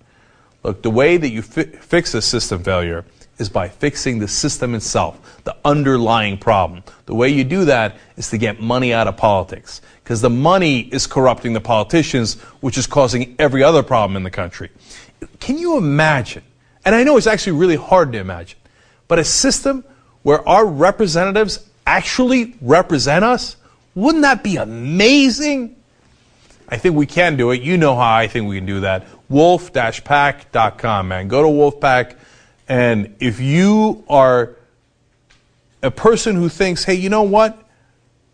[0.63, 3.05] Look, the way that you fi- fix a system failure
[3.37, 6.83] is by fixing the system itself, the underlying problem.
[7.05, 9.81] The way you do that is to get money out of politics.
[10.03, 14.31] Because the money is corrupting the politicians, which is causing every other problem in the
[14.31, 14.69] country.
[15.39, 16.43] Can you imagine?
[16.85, 18.59] And I know it's actually really hard to imagine,
[19.07, 19.83] but a system
[20.21, 23.57] where our representatives actually represent us,
[23.95, 25.75] wouldn't that be amazing?
[26.69, 27.61] I think we can do it.
[27.61, 29.07] You know how I think we can do that.
[29.29, 31.27] Wolf-PAC.com, man.
[31.27, 32.17] Go to Wolf PAC,
[32.67, 34.55] and if you are
[35.83, 37.61] a person who thinks, hey, you know what?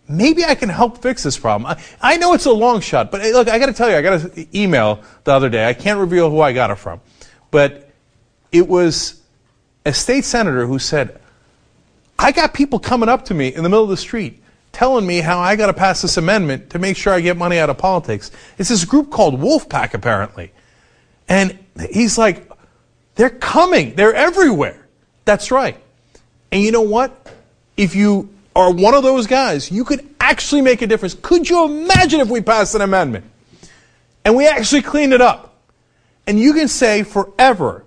[0.07, 1.65] Maybe I can help fix this problem.
[2.01, 4.01] I, I know it's a long shot, but look, I got to tell you, I
[4.01, 5.67] got an email the other day.
[5.67, 7.01] I can't reveal who I got it from,
[7.49, 7.89] but
[8.51, 9.21] it was
[9.85, 11.19] a state senator who said,
[12.19, 15.19] I got people coming up to me in the middle of the street telling me
[15.19, 17.77] how I got to pass this amendment to make sure I get money out of
[17.77, 18.31] politics.
[18.57, 20.51] It's this group called Wolf PAC, apparently.
[21.27, 21.57] And
[21.91, 22.50] he's like,
[23.21, 23.93] they're coming.
[23.93, 24.83] They're everywhere.
[25.25, 25.77] That's right.
[26.51, 27.31] And you know what?
[27.77, 31.15] If you are one of those guys, you could actually make a difference.
[31.21, 33.25] Could you imagine if we passed an amendment
[34.25, 35.53] and we actually cleaned it up?
[36.25, 37.85] And you can say forever,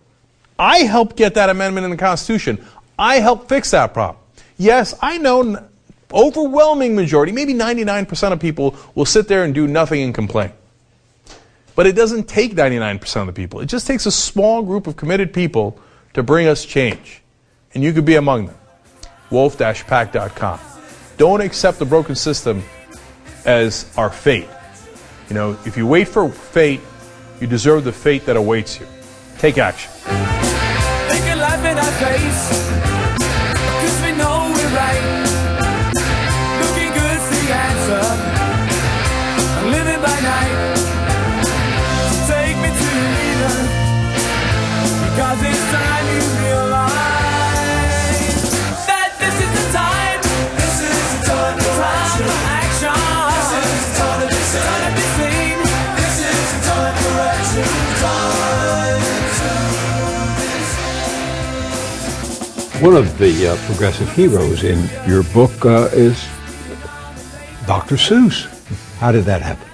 [0.57, 2.65] I helped get that amendment in the Constitution.
[2.97, 4.23] I helped fix that problem.
[4.57, 5.69] Yes, I know
[6.13, 10.53] overwhelming majority, maybe 99% of people will sit there and do nothing and complain.
[11.75, 13.61] But it doesn't take 99% of the people.
[13.61, 15.79] It just takes a small group of committed people
[16.13, 17.23] to bring us change.
[17.75, 18.57] And you could be among them.
[19.31, 20.61] Wolf-PAC.com.
[21.17, 22.63] Don't accept the broken system
[23.45, 24.49] as our fate.
[25.29, 26.81] You know, if you wait for fate,
[27.41, 28.87] you deserve the fate that awaits you.
[29.39, 29.91] Take action.
[62.85, 66.23] One of the uh, progressive heroes in your book uh, is
[67.67, 67.95] Dr.
[67.95, 68.45] Seuss.
[68.99, 69.67] How did that happen?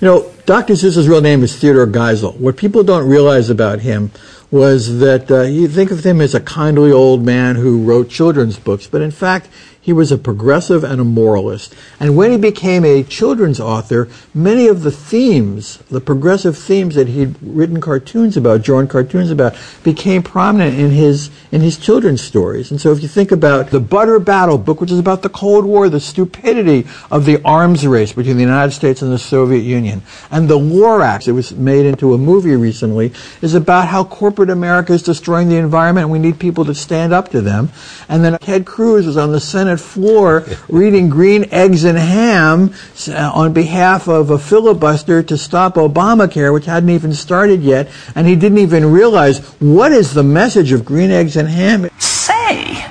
[0.00, 0.74] You know, Dr.
[0.74, 2.36] Seuss's real name is Theodore Geisel.
[2.36, 4.12] What people don't realize about him
[4.50, 8.58] was that uh, you think of him as a kindly old man who wrote children's
[8.58, 9.48] books, but in fact,
[9.86, 11.72] he was a progressive and a moralist.
[12.00, 17.06] And when he became a children's author, many of the themes, the progressive themes that
[17.06, 22.72] he'd written cartoons about, drawn cartoons about, became prominent in his in his children's stories.
[22.72, 25.64] And so if you think about the Butter Battle book, which is about the Cold
[25.64, 30.02] War, the stupidity of the arms race between the United States and the Soviet Union,
[30.32, 34.02] and the Lorax, it was made into a movie recently, is about how
[34.36, 37.70] corporate America is destroying the environment and we need people to stand up to them.
[38.06, 42.74] And then Ted Cruz was on the Senate floor reading Green Eggs and Ham
[43.08, 48.26] uh, on behalf of a filibuster to stop Obamacare, which hadn't even started yet, and
[48.26, 51.88] he didn't even realize what is the message of Green Eggs and Ham.
[51.98, 52.84] Say,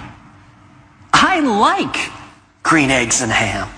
[1.14, 2.12] I like
[2.64, 3.70] green eggs and ham.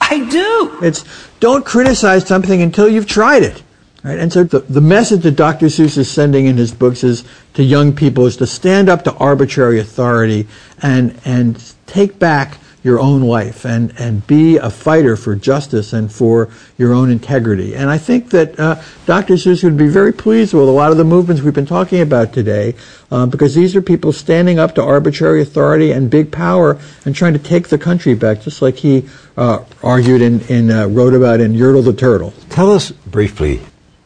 [0.00, 0.84] I do.
[0.84, 1.04] It's
[1.38, 3.62] don't criticize something until you've tried it.
[4.02, 4.18] Right?
[4.18, 5.66] And so the, the message that Dr.
[5.66, 7.24] Seuss is sending in his books is
[7.54, 10.48] to young people is to stand up to arbitrary authority
[10.80, 16.10] and, and take back your own life and, and be a fighter for justice and
[16.10, 16.48] for
[16.78, 17.74] your own integrity.
[17.74, 19.34] And I think that uh, Dr.
[19.34, 22.32] Seuss would be very pleased with a lot of the movements we've been talking about
[22.32, 22.74] today
[23.10, 27.34] uh, because these are people standing up to arbitrary authority and big power and trying
[27.34, 31.40] to take the country back, just like he uh, argued and, and uh, wrote about
[31.40, 32.32] in Yertle the Turtle.
[32.48, 33.60] Tell us briefly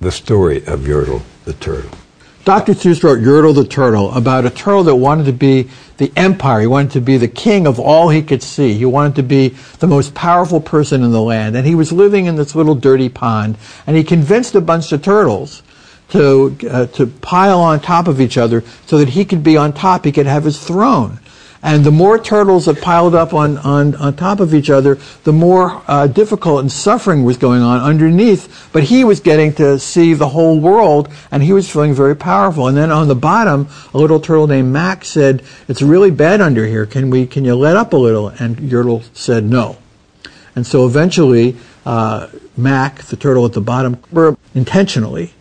[0.04, 1.90] the story of Yertle the Turtle.
[2.44, 2.74] Dr.
[2.74, 6.60] Seuss wrote Yertle the Turtle about a turtle that wanted to be the empire.
[6.60, 8.74] He wanted to be the king of all he could see.
[8.74, 9.48] He wanted to be
[9.78, 11.56] the most powerful person in the land.
[11.56, 13.56] And he was living in this little dirty pond.
[13.86, 15.62] And he convinced a bunch of turtles
[16.10, 19.72] to, uh, to pile on top of each other so that he could be on
[19.72, 20.04] top.
[20.04, 21.20] He could have his throne.
[21.64, 25.32] And the more turtles that piled up on, on, on top of each other, the
[25.32, 28.68] more uh, difficult and suffering was going on underneath.
[28.70, 32.68] But he was getting to see the whole world, and he was feeling very powerful.
[32.68, 36.66] And then on the bottom, a little turtle named Mac said, "It's really bad under
[36.66, 36.84] here.
[36.84, 37.26] Can we?
[37.26, 39.78] Can you let up a little?" And Yertle said, "No."
[40.54, 41.56] And so eventually,
[41.86, 42.26] uh,
[42.58, 45.32] Mac, the turtle at the bottom, were intentionally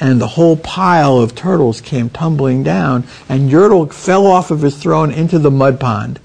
[0.00, 4.76] and the whole pile of turtles came tumbling down, and Yertle fell off of his
[4.76, 6.20] throne into the mud pond.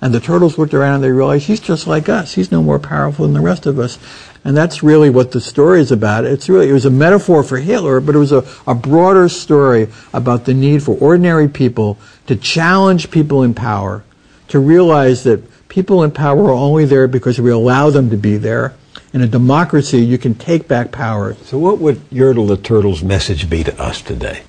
[0.00, 2.34] And the turtles looked around and they realized he's just like us.
[2.34, 3.98] He's no more powerful than the rest of us.
[4.44, 6.24] And that's really what the story is about.
[6.24, 9.88] It's really, it was a metaphor for Hitler, but it was a, a broader story
[10.12, 14.04] about the need for ordinary people to challenge people in power,
[14.48, 18.36] to realize that people in power are only there because we allow them to be
[18.36, 18.74] there.
[19.12, 21.34] In a democracy, you can take back power.
[21.44, 24.42] So, what would Yertle the Turtle's message be to us today?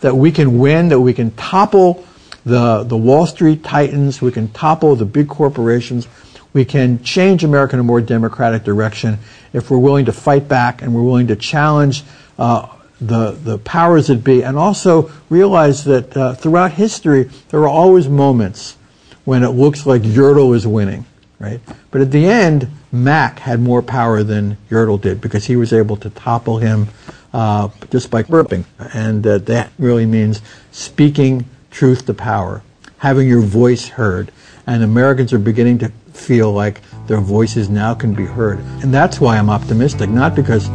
[0.00, 2.04] That we can win, that we can topple
[2.44, 6.08] the, the Wall Street titans, we can topple the big corporations,
[6.52, 9.18] we can change America in a more democratic direction
[9.52, 12.02] if we're willing to fight back and we're willing to challenge
[12.38, 12.68] uh,
[13.00, 18.08] the, the powers that be, and also realize that uh, throughout history, there are always
[18.08, 18.76] moments
[19.24, 21.04] when it looks like Yertle is winning,
[21.38, 21.60] right?
[21.90, 25.96] But at the end, Mack had more power than Yertle did because he was able
[25.98, 26.88] to topple him
[27.32, 28.64] uh, just by burping.
[28.94, 32.62] And uh, that really means speaking truth to power,
[32.98, 34.32] having your voice heard.
[34.66, 38.58] And Americans are beginning to feel like their voices now can be heard.
[38.82, 40.68] And that's why I'm optimistic, not because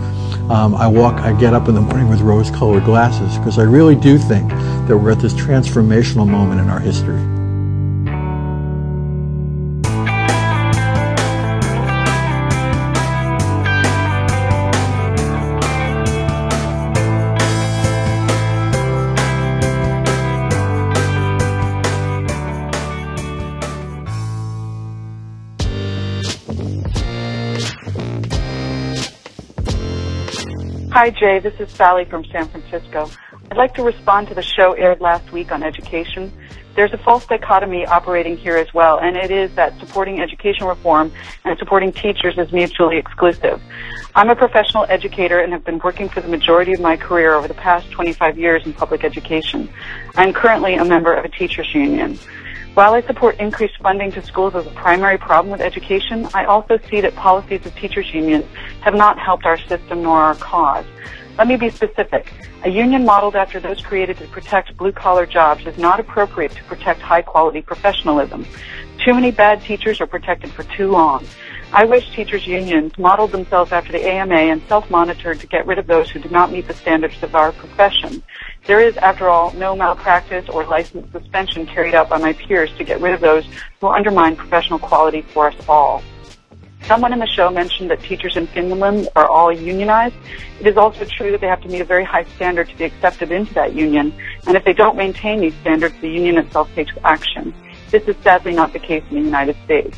[0.50, 3.96] um, I walk, I get up in the morning with rose-colored glasses, because I really
[3.96, 4.50] do think
[4.88, 7.43] that we're at this transformational moment in our history.
[30.94, 31.40] Hi, Jay.
[31.40, 33.10] This is Sally from San Francisco.
[33.50, 36.32] I'd like to respond to the show aired last week on education.
[36.76, 41.12] There's a false dichotomy operating here as well, and it is that supporting education reform
[41.46, 43.60] and supporting teachers is mutually exclusive.
[44.14, 47.48] I'm a professional educator and have been working for the majority of my career over
[47.48, 49.70] the past 25 years in public education.
[50.16, 52.20] I'm currently a member of a teachers union.
[52.74, 56.80] While I support increased funding to schools as a primary problem with education, I also
[56.90, 58.46] see that policies of teachers unions
[58.82, 60.86] have not helped our system nor our cause.
[61.38, 62.34] Let me be specific.
[62.64, 66.64] A union modeled after those created to protect blue collar jobs is not appropriate to
[66.64, 68.44] protect high quality professionalism.
[69.06, 71.26] Too many bad teachers are protected for too long.
[71.74, 75.86] I wish teachers unions modeled themselves after the AMA and self-monitored to get rid of
[75.86, 78.24] those who do not meet the standards of our profession.
[78.66, 82.86] There is, after all, no malpractice or license suspension carried out by my peers to
[82.86, 83.46] get rid of those
[83.82, 86.02] who undermine professional quality for us all.
[86.84, 90.16] Someone in the show mentioned that teachers in Finland are all unionized.
[90.60, 92.86] It is also true that they have to meet a very high standard to be
[92.86, 94.14] accepted into that union,
[94.48, 97.54] and if they don't maintain these standards, the union itself takes action.
[97.92, 99.98] This is sadly not the case in the United States.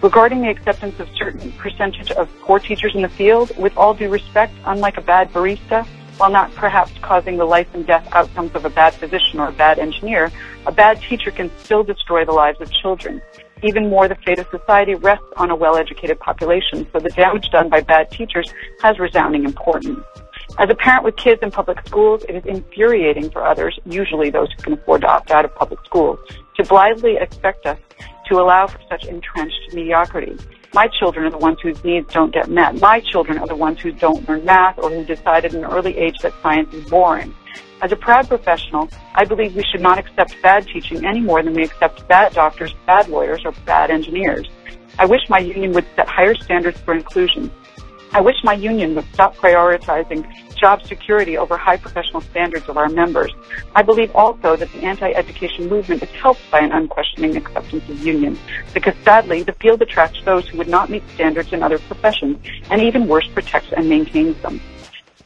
[0.00, 4.08] Regarding the acceptance of certain percentage of poor teachers in the field, with all due
[4.08, 5.86] respect, unlike a bad barista,
[6.18, 9.52] while not perhaps causing the life and death outcomes of a bad physician or a
[9.52, 10.30] bad engineer,
[10.66, 13.20] a bad teacher can still destroy the lives of children.
[13.62, 17.68] Even more, the fate of society rests on a well-educated population, so the damage done
[17.68, 18.52] by bad teachers
[18.82, 20.00] has resounding importance.
[20.58, 24.50] As a parent with kids in public schools, it is infuriating for others, usually those
[24.52, 26.18] who can afford to opt out of public schools,
[26.56, 27.78] to blithely expect us
[28.26, 30.36] to allow for such entrenched mediocrity.
[30.76, 32.78] My children are the ones whose needs don't get met.
[32.82, 35.96] My children are the ones who don't learn math or who decided at an early
[35.96, 37.34] age that science is boring.
[37.80, 41.54] As a proud professional, I believe we should not accept bad teaching any more than
[41.54, 44.50] we accept bad doctors, bad lawyers, or bad engineers.
[44.98, 47.50] I wish my union would set higher standards for inclusion.
[48.12, 50.24] I wish my union would stop prioritizing
[50.56, 53.32] job security over high professional standards of our members.
[53.74, 58.38] I believe also that the anti-education movement is helped by an unquestioning acceptance of unions,
[58.72, 62.38] because sadly, the field attracts those who would not meet standards in other professions,
[62.70, 64.60] and even worse, protects and maintains them.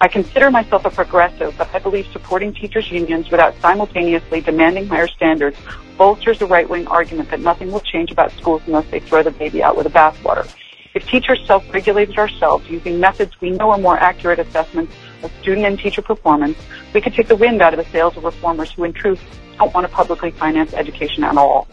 [0.01, 5.07] I consider myself a progressive, but I believe supporting teachers' unions without simultaneously demanding higher
[5.09, 5.59] standards
[5.99, 9.63] bolsters the right-wing argument that nothing will change about schools unless they throw the baby
[9.63, 10.51] out with the bathwater.
[10.93, 15.79] If teachers self-regulated ourselves using methods we know are more accurate assessments of student and
[15.79, 16.59] teacher performance,
[16.93, 19.21] we could take the wind out of the sails of reformers who in truth
[19.57, 21.69] don't want to publicly finance education at all.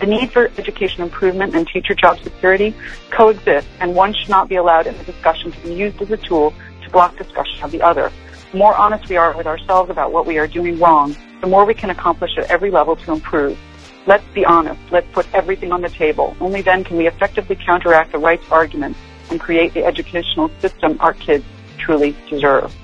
[0.00, 2.74] The need for education improvement and teacher job security
[3.10, 6.18] coexist, and one should not be allowed in the discussion to be used as a
[6.18, 6.52] tool
[6.84, 8.12] to block discussion of the other.
[8.52, 11.64] The more honest we are with ourselves about what we are doing wrong, the more
[11.64, 13.58] we can accomplish at every level to improve.
[14.06, 14.80] Let's be honest.
[14.92, 16.36] Let's put everything on the table.
[16.40, 18.98] Only then can we effectively counteract the rights arguments
[19.30, 21.44] and create the educational system our kids
[21.78, 22.74] truly deserve.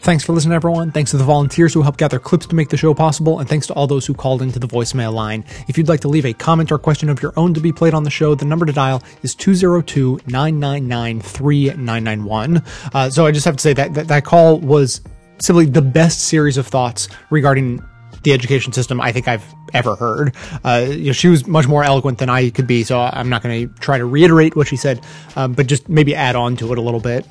[0.00, 0.92] Thanks for listening, everyone.
[0.92, 3.66] Thanks to the volunteers who helped gather clips to make the show possible, and thanks
[3.66, 5.44] to all those who called into the voicemail line.
[5.66, 7.92] If you'd like to leave a comment or question of your own to be played
[7.92, 12.62] on the show, the number to dial is 202 999 3991.
[12.94, 15.00] Uh, So I just have to say that, that that call was
[15.38, 17.82] simply the best series of thoughts regarding
[18.22, 20.34] the education system I think I've ever heard.
[20.64, 23.42] Uh, you know, she was much more eloquent than I could be, so I'm not
[23.42, 25.04] going to try to reiterate what she said,
[25.36, 27.26] um, but just maybe add on to it a little bit.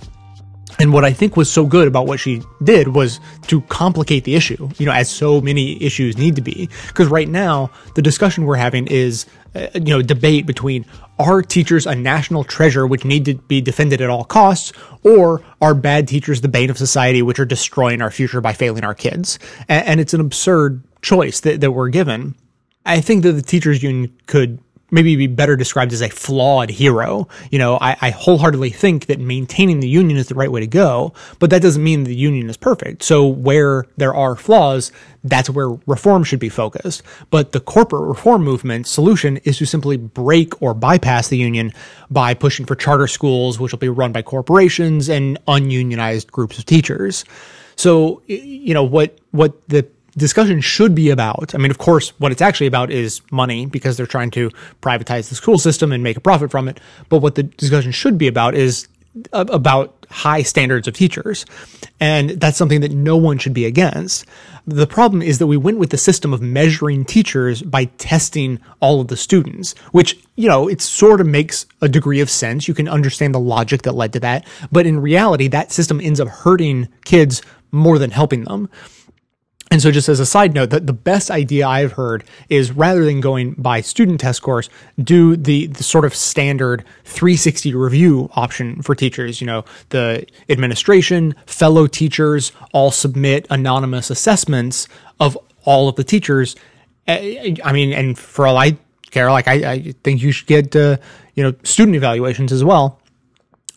[0.80, 4.36] And what I think was so good about what she did was to complicate the
[4.36, 6.70] issue, you know, as so many issues need to be.
[6.88, 9.26] Because right now, the discussion we're having is,
[9.56, 10.86] uh, you know, debate between
[11.18, 15.74] are teachers a national treasure which need to be defended at all costs, or are
[15.74, 19.40] bad teachers the bane of society which are destroying our future by failing our kids?
[19.70, 22.36] And, and it's an absurd choice that, that we're given.
[22.86, 24.60] I think that the teachers union could
[24.92, 27.28] maybe be better described as a flawed hero.
[27.50, 30.68] You know, I, I, wholeheartedly think that maintaining the union is the right way to
[30.68, 33.04] go, but that doesn't mean the union is perfect.
[33.04, 34.92] So where there are flaws,
[35.24, 37.02] that's where reform should be focused.
[37.32, 41.74] But the corporate reform movement solution is to simply break or bypass the union
[42.12, 46.66] by pushing for charter schools, which will be run by corporations and ununionized groups of
[46.66, 47.26] teachers.
[47.76, 49.88] So, you know, what, what the
[50.18, 51.54] discussion should be about.
[51.54, 54.50] I mean, of course, what it's actually about is money because they're trying to
[54.82, 56.80] privatize the school system and make a profit from it.
[57.10, 58.88] But what the discussion should be about is
[59.32, 61.46] uh, about high standards of teachers.
[62.00, 64.26] And that's something that no one should be against.
[64.68, 69.00] The problem is that we went with the system of measuring teachers by testing all
[69.00, 72.68] of the students, which, you know, it sort of makes a degree of sense.
[72.68, 74.46] You can understand the logic that led to that.
[74.72, 77.42] But in reality, that system ends up hurting kids
[77.72, 78.70] more than helping them.
[79.76, 83.04] And so, just as a side note, that the best idea I've heard is rather
[83.04, 88.82] than going by student test scores, do the, the sort of standard 360 review option
[88.82, 89.42] for teachers.
[89.42, 94.88] You know, the administration, fellow teachers all submit anonymous assessments
[95.20, 96.56] of all of the teachers.
[97.06, 98.78] I mean, and for all I
[99.12, 100.96] care, like I, I think you should get uh,
[101.34, 103.02] you know student evaluations as well,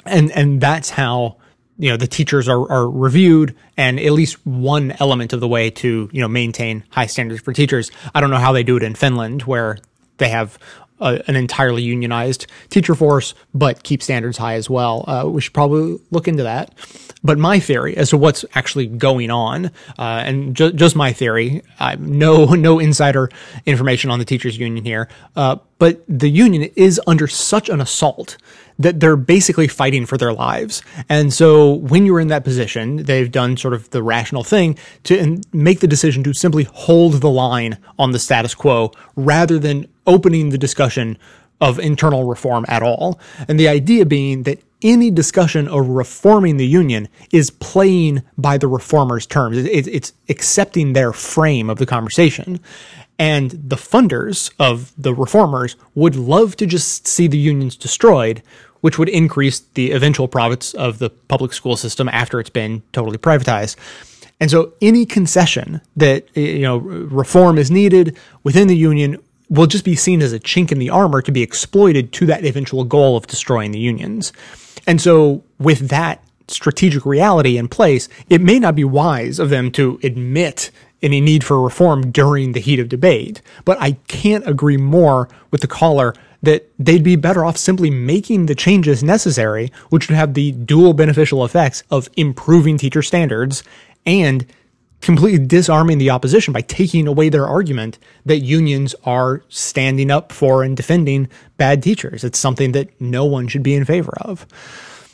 [0.07, 1.39] and and that's how
[1.79, 5.71] you know the teachers are, are reviewed and at least one element of the way
[5.71, 7.91] to you know maintain high standards for teachers.
[8.15, 9.79] I don't know how they do it in finland where
[10.19, 10.59] they have
[11.01, 15.05] a, an entirely unionized teacher force but keep standards high as well.
[15.07, 16.75] Uh, we should probably look into that.
[17.23, 19.67] But my theory as to what's actually going on
[19.99, 21.63] uh, and ju- just my theory
[21.99, 23.31] no no insider
[23.67, 28.37] information on the teachers union here uh, but the union is under such an assault
[28.79, 30.83] that they're basically fighting for their lives.
[31.09, 35.41] And so when you're in that position, they've done sort of the rational thing to
[35.53, 40.51] make the decision to simply hold the line on the status quo rather than opening
[40.51, 41.19] the discussion
[41.61, 43.19] of internal reform at all.
[43.49, 48.69] And the idea being that any discussion of reforming the union is playing by the
[48.69, 49.57] reformers' terms.
[49.59, 52.61] It's accepting their frame of the conversation.
[53.19, 58.41] And the funders of the reformers would love to just see the unions destroyed,
[58.81, 63.19] which would increase the eventual profits of the public school system after it's been totally
[63.19, 63.77] privatized.
[64.41, 69.19] And so any concession that eh, you know reform is needed within the union
[69.51, 72.45] will just be seen as a chink in the armor to be exploited to that
[72.45, 74.33] eventual goal of destroying the unions.
[74.87, 79.71] And so with that strategic reality in place, it may not be wise of them
[79.73, 80.71] to admit
[81.03, 83.41] any need for reform during the heat of debate.
[83.65, 88.47] But I can't agree more with the caller that they'd be better off simply making
[88.47, 93.63] the changes necessary, which would have the dual beneficial effects of improving teacher standards
[94.07, 94.47] and
[95.01, 100.63] completely disarming the opposition by taking away their argument that unions are standing up for
[100.63, 102.25] and defending bad teachers.
[102.25, 104.47] It's something that no one should be in favor of.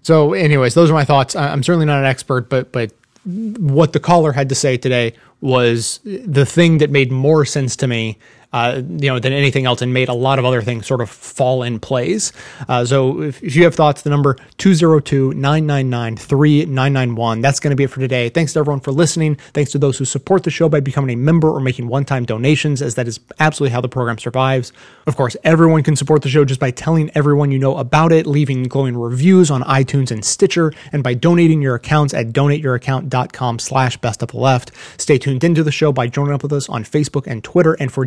[0.03, 1.35] So, anyways, those are my thoughts.
[1.35, 2.93] I'm certainly not an expert, but but
[3.25, 7.87] what the caller had to say today was the thing that made more sense to
[7.87, 8.19] me,
[8.55, 11.11] uh, you know, than anything else, and made a lot of other things sort of
[11.11, 12.31] fall in place.
[12.69, 17.43] Uh, so if, if you have thoughts, the number 202-999-3991.
[17.43, 18.29] That's going to be it for today.
[18.29, 19.35] Thanks to everyone for listening.
[19.55, 22.81] Thanks to those who support the show by becoming a member or making one-time donations,
[22.81, 24.73] as that is absolutely how the program survives.
[25.09, 28.25] Of course, everyone can support the show just by telling everyone you know about it,
[28.25, 33.97] leaving glowing reviews on iTunes and Stitcher, and by donating your accounts at donateyouraccount.com slash
[33.97, 34.71] best of the left.
[34.97, 37.93] Stay tuned into the show by joining up with us on Facebook and Twitter, and
[37.93, 38.07] for